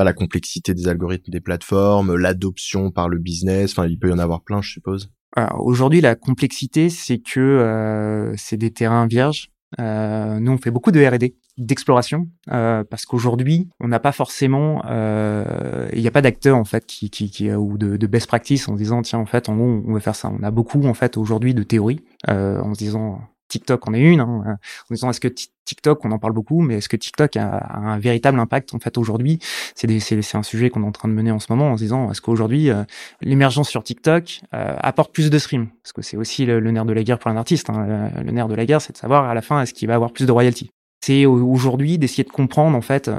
la 0.03 0.13
complexité 0.13 0.73
des 0.73 0.88
algorithmes 0.88 1.31
des 1.31 1.41
plateformes, 1.41 2.15
l'adoption 2.15 2.91
par 2.91 3.10
le 3.10 3.17
business. 3.17 3.71
Enfin, 3.71 3.88
il 3.88 3.97
peut 3.97 4.10
y 4.10 4.13
en 4.13 4.19
avoir 4.19 4.41
plein, 4.41 4.62
je 4.62 4.71
suppose. 4.71 5.12
Aujourd'hui, 5.60 5.99
la 5.99 6.15
complexité, 6.15 6.89
c'est 6.89 7.19
que 7.19 7.39
euh, 7.39 8.34
c'est 8.38 8.58
des 8.58 8.71
terrains 8.71 9.05
vierges. 9.05 9.51
Euh, 9.79 10.39
nous, 10.39 10.51
on 10.51 10.58
fait 10.58 10.71
beaucoup 10.71 10.91
de 10.91 11.05
R&D, 11.05 11.36
d'exploration, 11.58 12.27
euh, 12.51 12.84
parce 12.84 13.05
qu'aujourd'hui, 13.05 13.69
on 13.79 13.88
n'a 13.88 13.99
pas 13.99 14.12
forcément, 14.12 14.81
euh, 14.86 15.88
il 15.93 16.01
n'y 16.01 16.08
a 16.08 16.12
pas 16.12 16.21
d'acteurs 16.21 16.58
en 16.58 16.65
fait 16.65 16.86
qui, 16.86 17.10
qui, 17.10 17.29
qui 17.29 17.51
ou 17.51 17.77
de, 17.77 17.97
de, 17.97 18.08
best 18.08 18.27
practice 18.27 18.67
en 18.67 18.75
disant 18.75 19.01
tiens 19.01 19.19
en 19.19 19.25
fait 19.25 19.47
en 19.49 19.55
gros 19.55 19.84
on 19.88 19.93
veut 19.93 19.99
faire 19.99 20.15
ça. 20.15 20.29
On 20.29 20.43
a 20.43 20.51
beaucoup 20.51 20.84
en 20.86 20.93
fait 20.93 21.17
aujourd'hui 21.17 21.53
de 21.53 21.63
théories 21.63 22.01
euh, 22.29 22.60
en 22.60 22.73
se 22.73 22.79
disant 22.79 23.21
TikTok 23.56 23.88
en 23.88 23.94
est 23.94 24.02
une, 24.02 24.20
hein, 24.20 24.58
en 24.89 24.94
disant 24.94 25.10
est-ce 25.10 25.22
que 25.22 25.30
TikTok, 25.30 26.04
on 26.04 26.12
en 26.12 26.20
parle 26.20 26.34
beaucoup, 26.34 26.60
mais 26.62 26.76
est-ce 26.76 26.89
que 26.89 26.98
TikTok 26.98 27.38
a, 27.38 27.65
un 27.74 27.98
véritable 27.98 28.38
impact 28.38 28.76
en 28.76 28.80
fait 28.80 28.98
aujourd'hui? 28.98 29.39
C'est 29.76 29.88
c'est 30.00 30.38
un 30.38 30.44
sujet 30.44 30.70
qu'on 30.70 30.84
est 30.84 30.88
en 30.88 30.91
train 30.91 31.08
de 31.08 31.13
mener 31.13 31.32
en 31.32 31.39
ce 31.39 31.48
moment 31.50 31.72
en 31.72 31.78
se 31.78 31.84
disant 31.84 32.12
est-ce 32.12 32.20
qu'aujourd'hui 32.20 32.70
euh, 32.70 32.84
l'émergence 33.22 33.70
sur 33.70 33.84
TikTok 33.84 34.41
euh, 34.54 34.76
apporte 34.80 35.13
plus 35.13 35.30
de 35.30 35.39
streams? 35.39 35.68
Parce 35.84 35.94
que 35.94 36.02
c'est 36.02 36.18
aussi 36.18 36.46
le, 36.46 36.60
nerf 36.60 36.86
de 36.86 36.94
la 36.94 37.04
guerre 37.04 37.18
pour 37.18 37.32
un 37.32 37.38
artiste. 37.38 37.70
Hein. 37.70 38.12
Le, 38.18 38.24
le, 38.24 38.32
nerf 38.32 38.50
de 38.50 38.56
la 38.56 38.65
guerre, 38.65 38.82
c'est 38.82 38.91
de 38.91 38.98
savoir 38.98 39.30
à 39.30 39.34
la 39.34 39.41
fin 39.41 39.62
est-ce 39.62 39.74
qu'il 39.74 39.88
va 39.88 39.96
avoir 39.96 40.12
plus 40.12 40.26
de 40.26 40.32
royalties? 40.32 40.74
C'est 41.06 41.28
aujourd'hui 41.28 42.00
d'essayer 42.00 42.24
de 42.24 42.32
comprendre 42.32 42.76
en 42.76 42.82
fait 42.82 43.12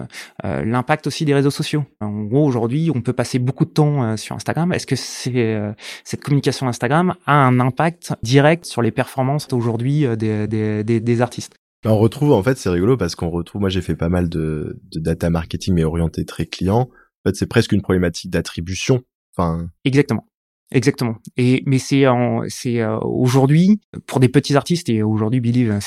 euh, 0.45 0.65
l'impact 0.65 1.07
aussi 1.07 1.25
des 1.25 1.35
réseaux 1.35 1.53
sociaux. 1.53 1.85
En 2.01 2.25
gros, 2.25 2.45
aujourd'hui, 2.45 2.91
on 2.93 3.01
peut 3.01 3.13
passer 3.13 3.39
beaucoup 3.39 3.65
de 3.65 3.71
temps 3.71 4.03
euh, 4.03 4.17
sur 4.17 4.35
Instagram. 4.35 4.73
Est-ce 4.73 4.89
que 4.89 4.97
c'est 4.97 5.55
euh, 5.55 5.73
cette 6.03 6.21
communication 6.21 6.67
Instagram 6.67 7.15
a 7.27 7.47
un 7.47 7.61
impact 7.61 8.15
direct 8.25 8.65
sur 8.65 8.83
les 8.83 8.91
performances 8.91 9.47
aujourd'hui 9.53 10.05
des, 10.17 10.49
des, 10.49 10.83
des, 10.83 10.99
des, 10.99 11.21
artistes? 11.21 11.55
Ben, 11.85 11.91
On 11.93 11.99
retrouve 11.99 12.33
en 12.33 12.43
fait, 12.43 12.59
c'est 12.59 12.71
rigolo 12.71 12.97
parce 12.97 13.15
qu'on 13.15 13.31
retrouve. 13.31 13.61
Moi, 13.61 13.71
j'ai 13.71 13.83
fait 13.83 13.95
pas 13.95 14.09
mal 14.09 14.29
de, 14.29 14.81
de 14.91 14.99
data 14.99 15.31
marketing 15.31 15.75
mais 15.75 15.85
orienté 15.85 16.25
très 16.25 16.47
client. 16.47 16.89
En 16.91 17.29
fait, 17.29 17.37
c'est 17.37 17.47
presque 17.47 17.71
une 17.71 17.83
problématique 17.83 18.33
d'attribution. 18.33 19.03
Enfin, 19.37 19.69
exactement 19.85 20.27
Exactement. 20.73 21.17
Et 21.37 21.63
mais 21.65 21.79
c'est 21.79 22.05
c'est 22.49 22.81
euh, 22.81 22.99
aujourd'hui 22.99 23.81
pour 24.07 24.19
des 24.19 24.29
petits 24.29 24.57
artistes 24.57 24.89
et 24.89 25.03
aujourd'hui 25.03 25.41
Believe 25.41 25.79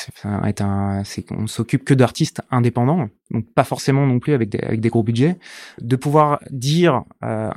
est 0.45 0.61
un 0.61 1.03
c'est 1.03 1.23
qu'on 1.23 1.47
s'occupe 1.47 1.83
que 1.83 1.93
d'artistes 1.93 2.41
indépendants, 2.49 3.09
donc 3.29 3.45
pas 3.53 3.65
forcément 3.65 4.07
non 4.07 4.19
plus 4.19 4.33
avec 4.33 4.47
des 4.47 4.59
avec 4.59 4.79
des 4.79 4.87
gros 4.87 5.03
budgets, 5.03 5.37
de 5.81 5.95
pouvoir 5.97 6.39
dire 6.49 7.03
euh, 7.25 7.49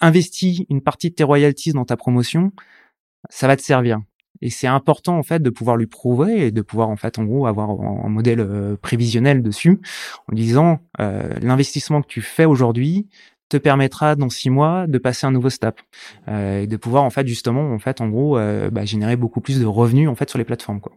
investis 0.00 0.62
une 0.68 0.82
partie 0.82 1.10
de 1.10 1.14
tes 1.14 1.24
royalties 1.24 1.72
dans 1.72 1.84
ta 1.84 1.96
promotion, 1.96 2.50
ça 3.30 3.46
va 3.46 3.56
te 3.56 3.62
servir. 3.62 4.00
Et 4.42 4.50
c'est 4.50 4.66
important 4.66 5.16
en 5.18 5.22
fait 5.22 5.42
de 5.42 5.50
pouvoir 5.50 5.76
lui 5.76 5.86
prouver 5.86 6.46
et 6.46 6.50
de 6.50 6.62
pouvoir 6.62 6.88
en 6.88 6.96
fait 6.96 7.18
en 7.18 7.24
gros 7.24 7.46
avoir 7.46 7.70
un 7.70 8.08
modèle 8.08 8.40
euh, 8.40 8.76
prévisionnel 8.76 9.42
dessus 9.42 9.80
en 10.30 10.34
disant 10.34 10.80
euh, 11.00 11.32
l'investissement 11.40 12.02
que 12.02 12.08
tu 12.08 12.20
fais 12.20 12.44
aujourd'hui 12.44 13.08
te 13.48 13.56
permettra 13.56 14.16
dans 14.16 14.28
six 14.28 14.50
mois 14.50 14.86
de 14.86 14.98
passer 14.98 15.26
un 15.26 15.30
nouveau 15.30 15.50
step 15.50 15.80
euh, 16.28 16.62
et 16.62 16.66
de 16.66 16.76
pouvoir 16.76 17.04
en 17.04 17.10
fait 17.10 17.26
justement 17.26 17.72
en 17.72 17.78
fait 17.78 18.00
en 18.00 18.08
gros 18.08 18.38
euh, 18.38 18.70
bah, 18.70 18.84
générer 18.84 19.16
beaucoup 19.16 19.40
plus 19.40 19.60
de 19.60 19.66
revenus 19.66 20.08
en 20.08 20.14
fait 20.14 20.28
sur 20.28 20.38
les 20.38 20.44
plateformes 20.44 20.80
quoi. 20.80 20.92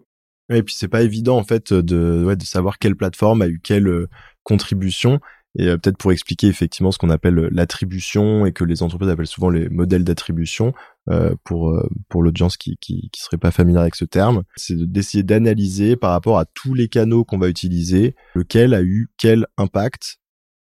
Et 0.52 0.64
puis 0.64 0.74
c'est 0.76 0.88
pas 0.88 1.04
évident 1.04 1.38
en 1.38 1.44
fait 1.44 1.74
de 1.74 2.24
ouais, 2.26 2.36
de 2.36 2.44
savoir 2.44 2.80
quelle 2.80 2.96
plateforme 2.96 3.42
a 3.42 3.48
eu 3.48 3.60
quelle 3.64 3.88
euh, 3.88 4.10
contribution 4.44 5.20
et 5.58 5.68
euh, 5.68 5.78
peut-être 5.78 5.98
pour 5.98 6.12
expliquer 6.12 6.48
effectivement 6.48 6.92
ce 6.92 6.98
qu'on 6.98 7.12
appelle 7.12 7.36
l'attribution 7.52 8.46
et 8.48 8.52
que 8.52 8.64
les 8.64 8.82
entreprises 8.82 9.10
appellent 9.10 9.28
souvent 9.28 9.50
les 9.50 9.70
modèles 9.70 10.04
d'attribution 10.04 10.74
euh, 11.10 11.36
pour 11.44 11.80
pour 12.08 12.24
l'audience 12.24 12.58
qui, 12.58 12.78
qui 12.78 13.10
qui 13.12 13.22
serait 13.22 13.38
pas 13.38 13.52
familière 13.52 13.82
avec 13.82 13.96
ce 13.96 14.06
terme, 14.06 14.44
c'est 14.56 14.76
d'essayer 14.76 15.24
d'analyser 15.24 15.96
par 15.96 16.12
rapport 16.12 16.40
à 16.40 16.46
tous 16.46 16.74
les 16.74 16.88
canaux 16.88 17.24
qu'on 17.24 17.38
va 17.38 17.50
utiliser 17.50 18.16
lequel 18.34 18.74
a 18.74 18.82
eu 18.82 19.10
quel 19.18 19.46
impact 19.58 20.19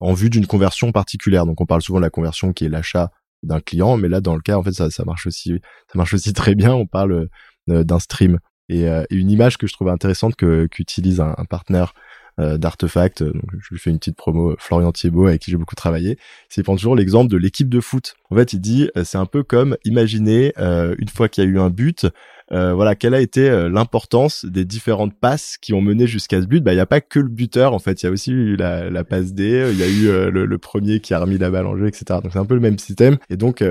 en 0.01 0.13
vue 0.13 0.29
d'une 0.29 0.47
conversion 0.47 0.91
particulière. 0.91 1.45
Donc 1.45 1.61
on 1.61 1.65
parle 1.65 1.81
souvent 1.81 1.99
de 1.99 2.05
la 2.05 2.09
conversion 2.09 2.51
qui 2.51 2.65
est 2.65 2.69
l'achat 2.69 3.11
d'un 3.43 3.59
client, 3.59 3.97
mais 3.97 4.09
là 4.09 4.21
dans 4.21 4.35
le 4.35 4.41
cas 4.41 4.57
en 4.57 4.63
fait 4.63 4.73
ça, 4.73 4.89
marche 5.05 5.25
aussi 5.25 5.59
ça 5.87 5.97
marche 5.97 6.13
aussi 6.13 6.33
très 6.33 6.55
bien. 6.55 6.73
On 6.73 6.87
parle 6.87 7.29
euh, 7.69 7.83
d'un 7.83 7.99
stream 7.99 8.39
et, 8.69 8.87
euh, 8.87 9.03
une 9.09 9.31
image 9.31 9.57
que 9.57 9.67
je 9.67 9.73
trouve 9.73 9.89
intéressante 9.89 10.35
que 10.35 10.67
qu'utilise 10.67 11.21
un, 11.21 11.33
un 11.37 11.45
partenaire 11.45 11.93
d'Artefact, 12.37 13.23
donc 13.23 13.43
je 13.59 13.73
lui 13.73 13.79
fais 13.79 13.89
une 13.89 13.99
petite 13.99 14.15
promo, 14.15 14.55
Florian 14.57 14.91
Thiebaud 14.91 15.27
avec 15.27 15.41
qui 15.41 15.51
j'ai 15.51 15.57
beaucoup 15.57 15.75
travaillé. 15.75 16.17
C'est 16.49 16.63
prend 16.63 16.75
toujours 16.75 16.95
l'exemple 16.95 17.29
de 17.29 17.37
l'équipe 17.37 17.69
de 17.69 17.79
foot. 17.79 18.15
En 18.29 18.35
fait, 18.35 18.53
il 18.53 18.59
dit 18.59 18.89
c'est 19.03 19.17
un 19.17 19.25
peu 19.25 19.43
comme 19.43 19.77
imaginer 19.83 20.53
une 20.57 21.09
fois 21.09 21.29
qu'il 21.29 21.43
y 21.43 21.47
a 21.47 21.49
eu 21.49 21.59
un 21.59 21.69
but, 21.69 22.07
euh, 22.51 22.73
voilà, 22.73 22.95
quelle 22.95 23.13
a 23.13 23.21
été 23.21 23.49
euh, 23.49 23.69
l'importance 23.69 24.43
des 24.43 24.65
différentes 24.65 25.13
passes 25.17 25.57
qui 25.57 25.73
ont 25.73 25.81
mené 25.81 26.05
jusqu'à 26.05 26.41
ce 26.41 26.47
but? 26.47 26.61
Bah, 26.61 26.73
il 26.73 26.77
y 26.77 26.81
a 26.81 26.85
pas 26.85 26.99
que 26.99 27.19
le 27.19 27.29
buteur 27.29 27.73
en 27.73 27.79
fait, 27.79 28.01
il 28.01 28.05
y 28.05 28.09
a 28.09 28.11
aussi 28.11 28.31
eu 28.31 28.57
la, 28.57 28.89
la 28.89 29.05
passe 29.05 29.33
D, 29.33 29.69
il 29.71 29.79
y 29.79 29.83
a 29.83 29.87
eu 29.87 30.09
euh, 30.09 30.29
le, 30.29 30.57
premier 30.57 30.99
qui 30.99 31.13
a 31.13 31.19
remis 31.19 31.37
la 31.37 31.49
balle 31.49 31.65
en 31.65 31.77
jeu, 31.77 31.87
etc. 31.87 32.19
Donc 32.21 32.33
c'est 32.33 32.39
un 32.39 32.45
peu 32.45 32.55
le 32.55 32.59
même 32.59 32.77
système. 32.77 33.17
Et 33.29 33.37
donc 33.37 33.63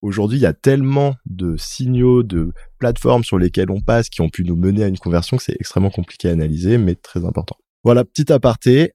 aujourd'hui, 0.00 0.38
il 0.38 0.42
y 0.42 0.46
a 0.46 0.54
tellement 0.54 1.14
de 1.26 1.56
signaux, 1.56 2.22
de 2.22 2.52
plateformes 2.78 3.22
sur 3.22 3.38
lesquelles 3.38 3.70
on 3.70 3.80
passe 3.80 4.08
qui 4.08 4.22
ont 4.22 4.28
pu 4.28 4.44
nous 4.44 4.56
mener 4.56 4.82
à 4.82 4.88
une 4.88 4.98
conversion 4.98 5.36
que 5.36 5.42
c'est 5.42 5.56
extrêmement 5.60 5.90
compliqué 5.90 6.28
à 6.28 6.32
analyser, 6.32 6.78
mais 6.78 6.94
très 6.94 7.24
important. 7.24 7.56
Voilà, 7.84 8.04
petit 8.04 8.32
aparté. 8.32 8.92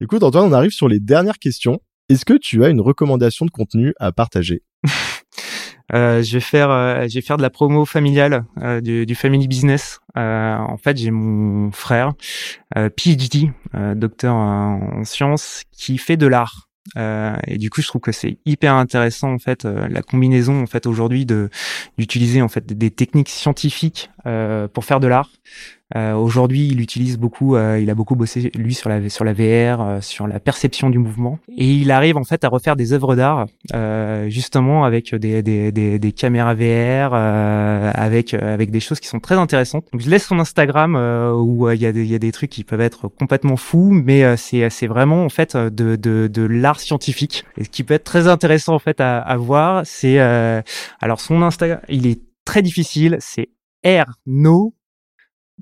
Écoute, 0.00 0.22
Antoine, 0.22 0.46
on 0.46 0.52
arrive 0.52 0.70
sur 0.70 0.88
les 0.88 1.00
dernières 1.00 1.38
questions. 1.38 1.80
Est-ce 2.08 2.24
que 2.24 2.34
tu 2.34 2.64
as 2.64 2.70
une 2.70 2.80
recommandation 2.80 3.44
de 3.44 3.50
contenu 3.50 3.92
à 3.98 4.12
partager? 4.12 4.62
Euh, 5.92 6.22
je 6.22 6.32
vais 6.34 6.40
faire, 6.40 6.70
euh, 6.70 7.06
je 7.06 7.14
vais 7.16 7.20
faire 7.20 7.36
de 7.36 7.42
la 7.42 7.50
promo 7.50 7.84
familiale 7.84 8.46
euh, 8.62 8.80
du, 8.80 9.04
du, 9.04 9.14
family 9.14 9.46
business. 9.46 9.98
en 10.14 10.78
fait, 10.78 10.96
j'ai 10.96 11.10
mon 11.10 11.70
frère, 11.70 12.14
PhD, 12.74 13.52
docteur 13.94 14.34
en 14.34 15.04
sciences, 15.04 15.64
qui 15.70 15.98
fait 15.98 16.16
de 16.16 16.26
l'art. 16.26 16.70
et 16.96 17.58
du 17.58 17.68
coup, 17.68 17.82
je 17.82 17.88
trouve 17.88 18.00
que 18.00 18.12
c'est 18.12 18.38
hyper 18.46 18.72
intéressant 18.72 19.34
en 19.34 19.38
fait 19.38 19.64
la 19.64 20.00
combinaison 20.00 20.62
en 20.62 20.66
fait 20.66 20.86
aujourd'hui 20.86 21.26
de 21.26 21.50
d'utiliser 21.98 22.40
en 22.40 22.48
fait 22.48 22.66
des 22.66 22.90
techniques 22.90 23.28
scientifiques 23.28 24.10
pour 24.72 24.84
faire 24.86 25.00
de 25.00 25.08
l'art. 25.08 25.28
Euh, 25.96 26.14
Aujourd'hui, 26.14 26.68
il 26.68 26.80
utilise 26.80 27.18
beaucoup, 27.18 27.56
euh, 27.56 27.78
il 27.80 27.90
a 27.90 27.94
beaucoup 27.94 28.14
bossé 28.16 28.50
lui 28.54 28.74
sur 28.74 28.88
la 28.88 29.08
sur 29.08 29.24
la 29.24 29.32
VR, 29.32 29.80
euh, 29.80 30.00
sur 30.00 30.26
la 30.26 30.40
perception 30.40 30.90
du 30.90 30.98
mouvement, 30.98 31.38
et 31.56 31.66
il 31.66 31.90
arrive 31.90 32.16
en 32.16 32.24
fait 32.24 32.44
à 32.44 32.48
refaire 32.48 32.76
des 32.76 32.92
œuvres 32.92 33.14
d'art 33.16 33.46
euh, 33.74 34.28
justement 34.28 34.84
avec 34.84 35.14
des, 35.14 35.42
des, 35.42 35.72
des, 35.72 35.98
des 35.98 36.12
caméras 36.12 36.54
VR, 36.54 37.14
avec 37.14 38.34
avec 38.34 38.70
des 38.70 38.80
choses 38.80 39.00
qui 39.00 39.08
sont 39.08 39.20
très 39.20 39.34
intéressantes. 39.34 39.84
Donc, 39.92 40.00
je 40.00 40.08
laisse 40.10 40.26
son 40.26 40.38
Instagram 40.38 40.94
où 41.36 41.68
il 41.70 41.80
y 41.80 41.86
a 41.86 41.92
des 41.92 42.02
il 42.02 42.10
y 42.10 42.14
a 42.14 42.18
des 42.18 42.32
trucs 42.32 42.50
qui 42.50 42.64
peuvent 42.64 42.80
être 42.80 43.08
complètement 43.08 43.56
fous, 43.56 43.90
mais 43.90 44.36
c'est 44.36 44.68
c'est 44.70 44.86
vraiment 44.86 45.24
en 45.24 45.28
fait 45.28 45.56
de 45.56 45.96
de, 45.96 46.28
de 46.28 46.42
l'art 46.42 46.80
scientifique. 46.80 47.44
Et 47.58 47.64
ce 47.64 47.68
qui 47.68 47.84
peut 47.84 47.94
être 47.94 48.04
très 48.04 48.28
intéressant 48.28 48.74
en 48.74 48.78
fait 48.78 49.00
à, 49.00 49.18
à 49.18 49.36
voir, 49.36 49.82
c'est 49.84 50.18
alors 51.00 51.20
son 51.20 51.42
Instagram, 51.42 51.80
il 51.88 52.06
est 52.06 52.20
très 52.44 52.62
difficile, 52.62 53.16
c'est 53.20 53.50
Erno 53.82 54.74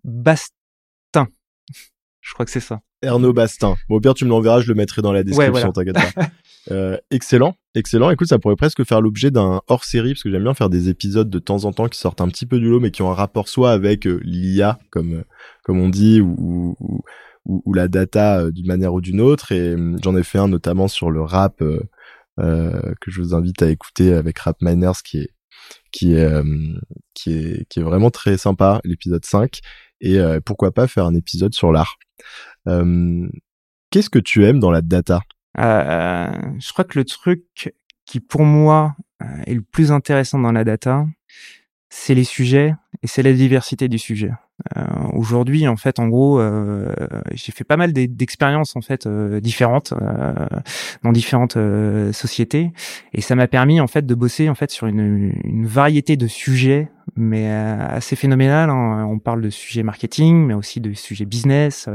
Bastin. 0.05 1.29
Je 2.21 2.35
crois 2.35 2.45
que 2.45 2.53
c'est 2.53 2.61
ça. 2.61 2.81
Erno 3.03 3.33
Bastin. 3.33 3.77
Bon, 3.89 3.97
au 3.97 4.01
pire, 4.01 4.15
tu 4.15 4.25
me 4.25 4.31
l'enverras, 4.31 4.61
je 4.61 4.69
le 4.69 4.75
mettrai 4.75 5.01
dans 5.01 5.13
la 5.13 5.23
description, 5.23 5.73
t'inquiète 5.73 5.97
pas. 5.97 6.27
Euh, 6.71 6.99
excellent, 7.11 7.57
excellent. 7.75 8.11
Écoute, 8.11 8.29
ça 8.29 8.39
pourrait 8.39 8.55
presque 8.55 8.85
faire 8.85 9.01
l'objet 9.01 9.31
d'un 9.31 9.63
hors-série, 9.67 10.13
parce 10.13 10.23
que 10.23 10.31
j'aime 10.31 10.43
bien 10.43 10.53
faire 10.53 10.69
des 10.69 10.91
épisodes 10.91 11.31
de 11.31 11.39
temps 11.39 11.65
en 11.65 11.73
temps 11.73 11.89
qui 11.89 11.99
sortent 11.99 12.21
un 12.21 12.29
petit 12.29 12.45
peu 12.45 12.59
du 12.59 12.69
lot, 12.69 12.81
mais 12.81 12.91
qui 12.91 13.01
ont 13.01 13.11
un 13.11 13.15
rapport 13.15 13.49
soit 13.49 13.73
avec 13.73 14.07
euh, 14.07 14.21
l'IA, 14.23 14.79
comme, 14.91 15.15
euh, 15.15 15.25
comme 15.65 15.81
on 15.81 15.89
dit, 15.89 16.21
ou, 16.21 16.77
ou, 16.79 17.03
ou, 17.47 17.73
la 17.73 17.89
data 17.89 18.51
d'une 18.51 18.67
manière 18.67 18.93
ou 18.93 19.01
d'une 19.01 19.23
autre. 19.23 19.53
Et 19.53 19.73
hum, 19.75 19.99
j'en 20.05 20.15
ai 20.15 20.23
fait 20.23 20.39
un 20.39 20.49
notamment 20.49 20.87
sur 20.87 21.11
le 21.11 21.23
rap, 21.23 21.57
que 22.37 23.11
je 23.11 23.21
vous 23.23 23.35
invite 23.35 23.63
à 23.63 23.71
écouter 23.71 24.13
avec 24.13 24.39
Rap 24.39 24.59
Miners, 24.61 25.03
qui 25.03 25.21
est 25.21 25.31
qui 25.93 26.15
est 26.15 26.25
euh, 26.25 26.45
qui 27.15 27.33
est 27.33 27.67
qui 27.69 27.81
est 27.81 27.83
vraiment 27.83 28.11
très 28.11 28.37
sympa 28.37 28.81
l'épisode 28.85 29.25
5 29.25 29.61
et 30.01 30.19
euh, 30.19 30.41
pourquoi 30.45 30.73
pas 30.73 30.87
faire 30.87 31.07
un 31.07 31.15
épisode 31.15 31.55
sur 31.55 31.73
l'art. 31.73 31.97
Euh, 32.69 33.29
qu'est-ce 33.91 34.11
que 34.11 34.19
tu 34.19 34.45
aimes 34.45 34.61
dans 34.61 34.71
la 34.71 34.83
data? 34.83 35.21
Je 35.57 36.73
crois 36.73 36.85
que 36.85 36.99
le 36.99 37.05
truc 37.05 37.75
qui 38.07 38.21
pour 38.21 38.45
moi 38.45 38.97
est 39.47 39.55
le 39.55 39.63
plus 39.63 39.93
intéressant 39.93 40.39
dans 40.39 40.53
la 40.53 40.65
data, 40.65 41.07
c'est 41.91 42.15
les 42.15 42.25
sujets 42.25 42.75
et 43.03 43.07
c'est 43.07 43.23
la 43.23 43.33
diversité 43.33 43.89
du 43.89 43.99
sujet. 43.99 44.33
Euh, 44.77 44.85
Aujourd'hui, 45.13 45.67
en 45.69 45.77
fait, 45.77 45.99
en 45.99 46.09
gros, 46.09 46.39
euh, 46.39 46.93
j'ai 47.33 47.53
fait 47.53 47.65
pas 47.65 47.77
mal 47.77 47.93
d'expériences 47.93 48.77
en 48.77 48.81
fait 48.81 49.07
euh, 49.07 49.41
différentes 49.41 49.93
euh, 49.93 50.35
dans 51.03 51.13
différentes 51.13 51.57
euh, 51.57 52.13
sociétés, 52.13 52.73
et 53.13 53.21
ça 53.21 53.35
m'a 53.35 53.49
permis 53.49 53.81
en 53.81 53.87
fait 53.87 54.07
de 54.07 54.15
bosser 54.15 54.49
en 54.49 54.55
fait 54.55 54.71
sur 54.71 54.87
une, 54.87 55.33
une 55.45 55.67
variété 55.67 56.17
de 56.17 56.27
sujets 56.27 56.91
mais 57.17 57.51
euh, 57.51 57.97
assez 57.97 58.15
phénoménal. 58.15 58.71
Hein. 58.71 59.05
On 59.11 59.19
parle 59.19 59.43
de 59.43 59.51
sujets 59.51 59.83
marketing, 59.83 60.47
mais 60.47 60.55
aussi 60.55 60.81
de 60.81 60.93
sujets 60.93 61.25
business, 61.25 61.89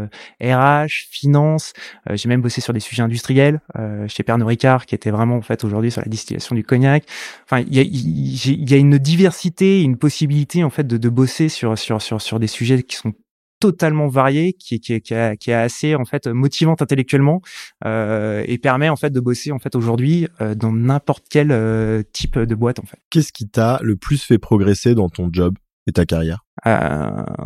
RH, 0.43 1.07
finance. 1.09 1.71
J'ai 2.11 2.27
même 2.27 2.41
bossé 2.41 2.59
sur 2.59 2.73
des 2.73 2.81
sujets 2.81 3.01
industriels 3.01 3.61
chez 4.07 4.23
Pernod 4.23 4.47
Ricard, 4.47 4.85
qui 4.85 4.93
était 4.93 5.11
vraiment 5.11 5.37
en 5.37 5.41
fait 5.41 5.63
aujourd'hui 5.63 5.89
sur 5.89 6.01
la 6.01 6.09
distillation 6.09 6.53
du 6.53 6.65
cognac. 6.65 7.05
Enfin, 7.45 7.63
il 7.65 7.73
y 7.73 7.79
a, 7.79 7.83
y 7.83 8.73
a, 8.73 8.77
une 8.77 8.97
diversité, 8.97 9.81
une 9.83 9.97
possibilité 9.97 10.65
en 10.65 10.69
fait 10.69 10.84
de, 10.85 10.97
de 10.97 11.09
bosser 11.09 11.49
sur 11.49 11.77
sur 11.77 12.01
sur 12.01 12.21
sur 12.21 12.39
des 12.39 12.47
sujets 12.47 12.83
qui 12.83 12.95
sont 12.95 13.13
totalement 13.59 14.07
varié, 14.07 14.53
qui, 14.53 14.79
qui, 14.79 14.99
qui, 15.01 15.13
est, 15.13 15.37
qui 15.37 15.51
est 15.51 15.55
assez 15.55 15.95
en 15.95 16.05
fait 16.05 16.27
motivante 16.27 16.81
intellectuellement 16.81 17.41
euh, 17.85 18.43
et 18.47 18.57
permet 18.57 18.89
en 18.89 18.95
fait 18.95 19.09
de 19.09 19.19
bosser 19.19 19.51
en 19.51 19.59
fait 19.59 19.75
aujourd'hui 19.75 20.27
euh, 20.41 20.55
dans 20.55 20.71
n'importe 20.71 21.25
quel 21.29 21.51
euh, 21.51 22.03
type 22.11 22.37
de 22.37 22.55
boîte 22.55 22.79
en 22.79 22.85
fait. 22.85 22.99
Qu'est-ce 23.09 23.31
qui 23.31 23.47
t'a 23.47 23.79
le 23.81 23.95
plus 23.95 24.21
fait 24.23 24.37
progresser 24.37 24.93
dans 24.93 25.09
ton 25.09 25.29
job 25.31 25.55
et 25.87 25.91
ta 25.91 26.05
carrière? 26.05 26.43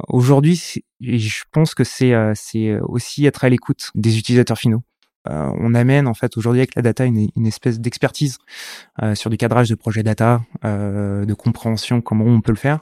Aujourd'hui, 0.07 0.61
je 1.01 1.43
pense 1.51 1.73
que 1.75 1.83
c'est 1.83 2.13
c'est 2.35 2.79
aussi 2.79 3.25
être 3.25 3.43
à 3.43 3.49
l'écoute 3.49 3.91
des 3.95 4.17
utilisateurs 4.17 4.57
finaux. 4.57 4.83
Euh, 5.27 5.51
on 5.59 5.73
amène 5.73 6.07
en 6.07 6.13
fait 6.13 6.37
aujourd'hui 6.37 6.61
avec 6.61 6.75
la 6.75 6.81
data 6.81 7.05
une, 7.05 7.27
une 7.35 7.45
espèce 7.45 7.79
d'expertise 7.79 8.37
euh, 9.03 9.15
sur 9.15 9.29
du 9.29 9.37
cadrage 9.37 9.69
de 9.69 9.75
projet 9.75 10.01
data, 10.01 10.41
euh, 10.63 11.25
de 11.25 11.33
compréhension 11.33 12.01
comment 12.01 12.25
on 12.25 12.41
peut 12.41 12.53
le 12.53 12.57
faire, 12.57 12.79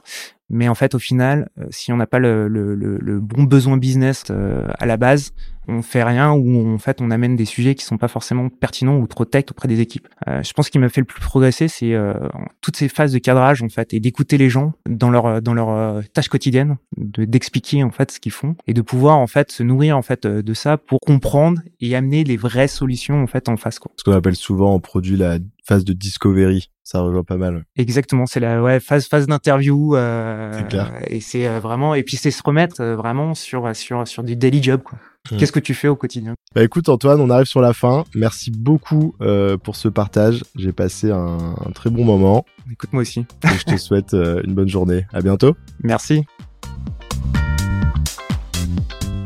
mais 0.50 0.68
en 0.68 0.74
fait, 0.74 0.94
au 0.94 0.98
final, 0.98 1.50
euh, 1.58 1.66
si 1.70 1.92
on 1.92 1.96
n'a 1.96 2.06
pas 2.06 2.18
le, 2.18 2.48
le, 2.48 2.74
le, 2.74 3.20
bon 3.20 3.44
besoin 3.44 3.76
business 3.76 4.24
euh, 4.30 4.66
à 4.78 4.86
la 4.86 4.96
base, 4.96 5.32
on 5.68 5.82
fait 5.82 6.02
rien 6.02 6.32
ou 6.32 6.74
en 6.74 6.78
fait 6.78 7.00
on 7.00 7.10
amène 7.10 7.36
des 7.36 7.44
sujets 7.44 7.74
qui 7.74 7.84
sont 7.84 7.98
pas 7.98 8.08
forcément 8.08 8.48
pertinents 8.48 8.96
ou 8.96 9.06
trop 9.06 9.24
tech 9.24 9.44
auprès 9.50 9.68
des 9.68 9.80
équipes. 9.80 10.08
Euh, 10.26 10.42
je 10.42 10.52
pense 10.52 10.66
ce 10.66 10.70
qui 10.70 10.78
m'a 10.78 10.88
fait 10.88 11.02
le 11.02 11.06
plus 11.06 11.20
progresser, 11.20 11.68
c'est 11.68 11.92
euh, 11.92 12.14
toutes 12.60 12.76
ces 12.76 12.88
phases 12.88 13.12
de 13.12 13.18
cadrage 13.18 13.62
en 13.62 13.68
fait 13.68 13.92
et 13.94 14.00
d'écouter 14.00 14.38
les 14.38 14.48
gens 14.48 14.72
dans 14.88 15.10
leur 15.10 15.42
dans 15.42 15.54
leur 15.54 15.68
euh, 15.68 16.00
tâche 16.14 16.28
quotidienne, 16.28 16.78
d'expliquer 16.96 17.84
en 17.84 17.90
fait 17.90 18.10
ce 18.10 18.18
qu'ils 18.18 18.32
font 18.32 18.56
et 18.66 18.72
de 18.72 18.82
pouvoir 18.82 19.18
en 19.18 19.26
fait 19.26 19.52
se 19.52 19.62
nourrir 19.62 19.96
en 19.96 20.02
fait 20.02 20.26
de 20.26 20.54
ça 20.54 20.78
pour 20.78 21.00
comprendre 21.00 21.60
et 21.80 21.94
amener 21.94 22.24
les 22.24 22.36
vraies 22.36 22.68
solutions 22.68 23.22
en 23.22 23.26
fait 23.26 23.48
en 23.48 23.56
face 23.56 23.78
quoi. 23.78 23.92
Ce 23.96 24.04
qu'on 24.04 24.12
appelle 24.12 24.36
souvent 24.36 24.74
en 24.74 24.80
produit 24.80 25.16
la 25.16 25.38
phase 25.68 25.84
de 25.84 25.92
discovery, 25.92 26.70
ça 26.82 27.00
rejoint 27.00 27.22
pas 27.22 27.36
mal. 27.36 27.64
Exactement, 27.76 28.26
c'est 28.26 28.40
la 28.40 28.62
ouais, 28.62 28.80
phase 28.80 29.06
phase 29.06 29.26
d'interview 29.26 29.94
euh, 29.96 30.58
et 31.06 31.20
c'est 31.20 31.46
vraiment 31.58 31.94
et 31.94 32.02
puis 32.02 32.16
c'est 32.16 32.30
se 32.30 32.42
remettre 32.42 32.82
vraiment 32.82 33.34
sur 33.34 33.76
sur 33.76 34.08
sur 34.08 34.22
du 34.24 34.34
daily 34.34 34.62
job 34.62 34.82
quoi. 34.82 34.98
Hmm. 35.30 35.36
Qu'est-ce 35.36 35.52
que 35.52 35.60
tu 35.60 35.74
fais 35.74 35.88
au 35.88 35.96
quotidien? 35.96 36.34
Bah 36.54 36.62
écoute 36.64 36.88
Antoine, 36.88 37.20
on 37.20 37.28
arrive 37.28 37.46
sur 37.46 37.60
la 37.60 37.74
fin. 37.74 38.04
Merci 38.14 38.50
beaucoup 38.50 39.14
euh, 39.20 39.58
pour 39.58 39.76
ce 39.76 39.88
partage. 39.88 40.42
J'ai 40.56 40.72
passé 40.72 41.10
un, 41.10 41.54
très 41.74 41.90
bon 41.90 42.04
moment. 42.04 42.46
Écoute 42.72 42.92
moi 42.92 43.02
aussi. 43.02 43.26
Je 43.44 43.64
te 43.64 43.76
souhaite 43.76 44.14
euh, 44.14 44.40
une 44.44 44.54
bonne 44.54 44.68
journée. 44.68 45.06
À 45.12 45.20
bientôt. 45.20 45.54
Merci. 45.82 46.24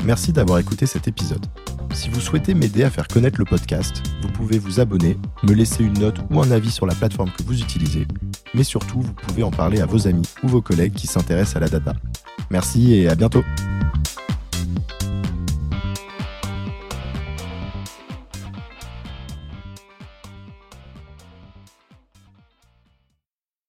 Merci 0.03 0.33
d'avoir 0.33 0.59
écouté 0.59 0.85
cet 0.85 1.07
épisode. 1.07 1.45
Si 1.93 2.09
vous 2.09 2.19
souhaitez 2.19 2.55
m'aider 2.55 2.83
à 2.83 2.89
faire 2.89 3.07
connaître 3.07 3.37
le 3.39 3.45
podcast, 3.45 4.01
vous 4.21 4.27
pouvez 4.29 4.57
vous 4.57 4.79
abonner, 4.79 5.17
me 5.43 5.53
laisser 5.53 5.83
une 5.83 5.93
note 5.99 6.17
ou 6.31 6.41
un 6.41 6.49
avis 6.49 6.71
sur 6.71 6.87
la 6.87 6.95
plateforme 6.95 7.29
que 7.31 7.43
vous 7.43 7.61
utilisez, 7.61 8.07
mais 8.55 8.63
surtout 8.63 9.01
vous 9.01 9.13
pouvez 9.13 9.43
en 9.43 9.51
parler 9.51 9.79
à 9.79 9.85
vos 9.85 10.07
amis 10.07 10.27
ou 10.41 10.47
vos 10.47 10.61
collègues 10.61 10.93
qui 10.93 11.05
s'intéressent 11.05 11.57
à 11.57 11.59
la 11.59 11.69
data. 11.69 11.93
Merci 12.49 12.95
et 12.95 13.07
à 13.09 13.15
bientôt 13.15 13.43